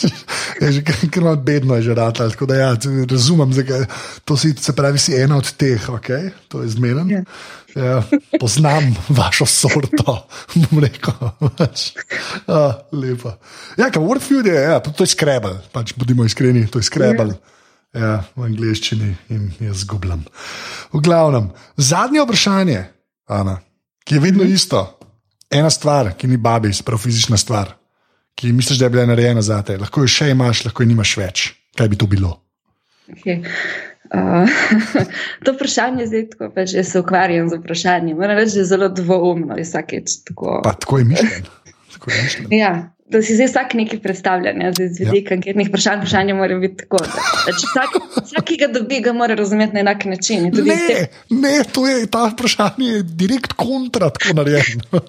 [0.62, 2.30] je že kar malo bedno je že rata.
[2.32, 2.70] Tako da ja,
[3.10, 3.84] razumem, zakaj.
[4.24, 6.32] To si, se pravi, si ena od teh, okay?
[6.48, 7.12] to je zmeren.
[7.12, 7.24] Ja.
[7.76, 8.00] Ja,
[8.40, 10.16] poznam vašo sorto,
[10.64, 11.14] bom rekel.
[11.60, 11.92] Pač,
[12.50, 13.36] ah, lepa.
[13.78, 17.36] Ja, Wordfeud je, ja, to je skrebel, pač bodimo iskreni, to je skrebel.
[17.36, 17.59] Ja,
[17.94, 20.22] v angleščini in jaz zgubljam.
[20.92, 22.84] V glavnem, zadnje vprašanje,
[23.30, 23.60] Ana,
[24.04, 24.84] ki je vedno isto.
[25.50, 27.72] Ena stvar, ki ni babi, sprav fizična stvar,
[28.38, 29.74] ki misliš, da je bila narejena za te.
[29.78, 31.48] Lahko jo še imaš, lahko jo nimaš več.
[31.78, 32.36] Kaj bi to bilo?
[33.10, 33.42] Okay.
[34.14, 34.46] Uh,
[35.44, 38.18] to vprašanje je zdaj tako, pač jaz se ukvarjam z vprašanjem.
[38.18, 40.60] Moram reči, da je zelo dvoumno vsakeč tako.
[40.64, 41.50] Pa tako je mišljen.
[41.94, 42.48] Tako je mišljen.
[42.54, 42.72] Ja,
[43.10, 44.72] da si zdaj vsak nekaj predstavlja, ne?
[44.72, 47.00] zdaj z vidika anketnih vprašanj, vprašanje mora biti tako.
[47.00, 50.46] Da, če vsak, vsak, ki ga dobi, ga mora razumeti na enak način.
[50.46, 51.06] In tudi iz Ne,
[51.40, 54.84] ne, to je ta vprašanje je direkt kontra tako narejeno.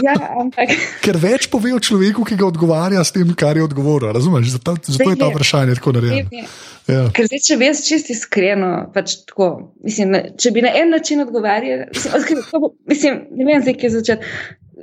[0.00, 4.12] Ja, ampak Ker več pove o človeku, ki ga odgovarja s tem, kar je odgovoril.
[4.12, 4.48] Razumeš?
[4.50, 5.32] Zato, zato je ta je.
[5.32, 6.28] vprašanje tako narejeno.
[6.32, 6.44] ne,
[6.88, 7.04] Ja.
[7.12, 9.46] Ker zdaj, če bi jaz čisto iskreno, pač tako,
[9.80, 13.76] mislim, če bi na en način odgovarjal, mislim, odkri- to bo- mislim, ne vem, zdaj,
[13.76, 14.26] kje začeti.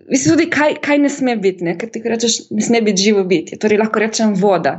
[0.09, 1.77] Mislim tudi, kaj, kaj ne sme biti, ne?
[1.79, 3.57] ker ti rečeš, ne sme biti živo biti.
[3.59, 4.77] Torej, lahko rečem voda.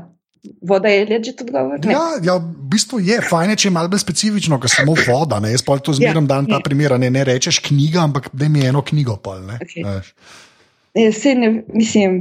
[0.62, 1.80] Voda je leži tudi odgovor.
[1.90, 5.40] Ja, ja, v bistvu je fajn, če je malo bolj specifično, kot samo voda.
[5.42, 5.52] Ne?
[5.52, 6.94] Jaz pa to zmerno ja, dan ta primer.
[7.00, 9.18] Ne, ne rečeš knjiga, ampak da mi je eno knjigo.
[9.22, 9.58] Pol, ne?
[9.64, 9.82] Okay.
[9.84, 12.20] Ja, ne, mislim,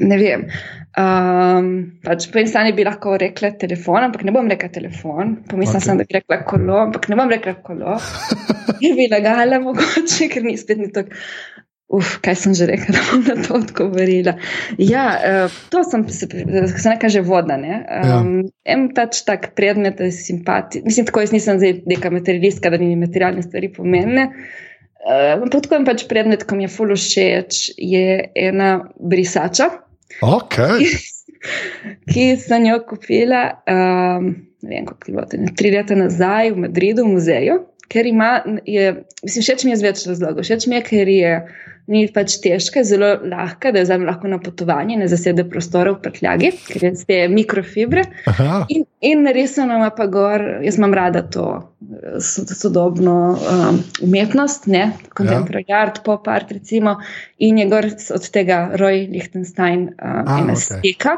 [0.00, 0.44] ne vem.
[0.98, 1.66] Um,
[2.02, 5.36] pač po eni strani bi lahko rekla telefon, ampak ne bom rekla telefon.
[5.46, 5.86] Pomislila okay.
[5.86, 7.98] sem, da bi rekla kolo, ampak ne bom rekla kolo.
[8.84, 11.14] Je bi lagala, mogoče, ker ni spet ni tako.
[11.88, 14.34] Uf, kaj sem že rekla, da bom na to odgovorila.
[14.76, 17.56] Ja, uh, to sem se, se kaže voda.
[17.56, 17.80] Ne?
[17.80, 18.52] Um, ja.
[18.76, 20.84] En pač tak predmet, je simpatičen.
[20.84, 24.28] Mislim, tako jaz nisem zdaj neka materialistka, da ni materialne stvari pomembne.
[25.00, 29.70] Uh, tako je pač predmet, ko mi je fulo všeč, je ena brisača.
[30.20, 30.92] Okay.
[32.10, 37.06] Ki sem jo kupila, um, ne vem, kako je bilo, tri leta nazaj v Madridu,
[37.06, 37.58] v muzeju,
[37.88, 40.44] ker ima, je, mislim, všeč mi je z več razlogov.
[40.46, 41.32] Všeč mi je, ker je
[41.88, 46.02] ni pač težka, zelo lahka, da je zdaj lahko na potovanje, ne zasede prostora v
[46.04, 48.04] prtljagi, ker je te mikrofibre.
[48.68, 51.46] In, in resno ima pa gor, jaz imam rada to
[52.20, 55.80] sodobno um, umetnost, ne, contemporary ja.
[55.86, 56.98] art, pop art, recimo,
[57.40, 60.64] in je gor od tega Roy Lichtenstein um, ah, ena okay.
[60.68, 61.16] steka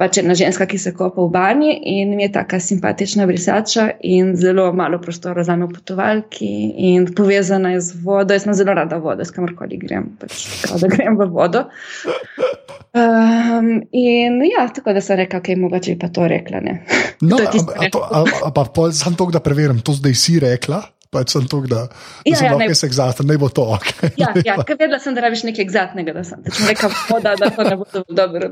[0.00, 4.32] pač ena ženska, ki se kopa v banji in mi je tako simpatična brisača in
[4.36, 6.50] zelo malo prostora za me v potovalki
[6.90, 8.34] in povezana je z vodo.
[8.34, 11.66] Jaz sem zelo rada vodo, s kamorkoli grem, pač da grem v vodo.
[12.90, 16.64] Um, in ja, tako da sem rekla, ok, mogoče bi pa to rekla.
[17.20, 17.38] No,
[18.56, 22.22] pa pol sem to, da preverim, to zdaj si rekla pač sem to, da, da
[22.24, 23.64] ja, sem ja, lahko res eksaktno, ne bo to.
[23.76, 24.12] Okay.
[24.20, 26.94] Ja, ja ker vedela sem, da rabiš nekaj eksaktnega, da sem rekel,
[27.24, 28.50] da, da to ne bo dobro.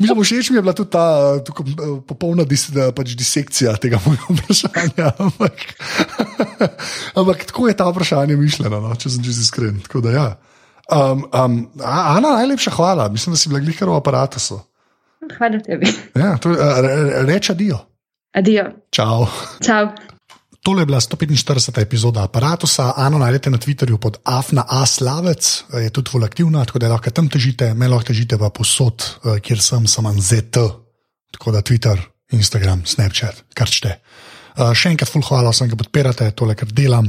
[0.00, 1.04] Mislim, všeč mi je bila tudi ta
[1.44, 5.10] tukaj, eh, popolna dis, pač disekcija tega mojega vprašanja.
[5.26, 5.66] Ampak,
[7.20, 9.82] ampak tako je ta vprašanje mišljeno, no, če sem že iskren.
[10.08, 10.30] Ja.
[10.90, 14.40] Um, um, Ana, najlepša hvala, mislim, da si bila glihar v aparatu.
[15.36, 15.92] Hvala tebi.
[16.16, 16.56] Ja, to,
[17.28, 17.84] reč adijo.
[18.32, 18.70] Adijo.
[18.94, 19.28] Čau.
[19.60, 19.92] Čau.
[20.62, 21.80] Tole je bila 145.
[21.80, 22.92] epizoda aparata.
[22.96, 27.28] Ano najdete na Twitterju pod Afna Aslavec, je tudi bolj aktivna, tako da lahko tam
[27.28, 30.56] težite, me lahko težite pa posod, eh, kjer sem, sem ZT,
[31.32, 32.00] tako da Twitter,
[32.32, 33.88] Instagram, Snapchat, kar čete.
[33.88, 37.08] Eh, še enkrat, full hvala, da ga podpirate, tole, kar delam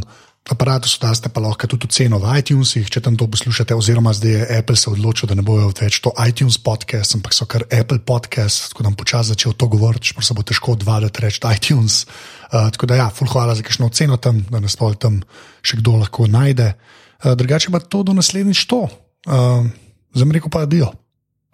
[0.50, 4.32] aparatu so daste pa lahko tudi ceno v iTunesih, če tam to poslušate, oziroma zdaj
[4.32, 8.02] je Apple se odločil, da ne bojo več to iTunes podcast, ampak so kar Apple
[8.02, 12.06] podcast, tako da bom počasi začel to govoriti, čeprav se bo težko odvaditi reči iTunes.
[12.50, 15.22] Uh, tako da ja, full hvala za kakšno ceno tam, da nas pol tam
[15.62, 16.74] še kdo lahko najde.
[17.22, 18.89] Uh, drugače pa to do naslednjič to.
[19.30, 19.70] Uh,
[20.14, 20.92] Zdaj mi reko pa adijo.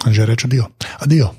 [0.08, 0.66] Že reče adijo.
[1.00, 1.34] Adijo.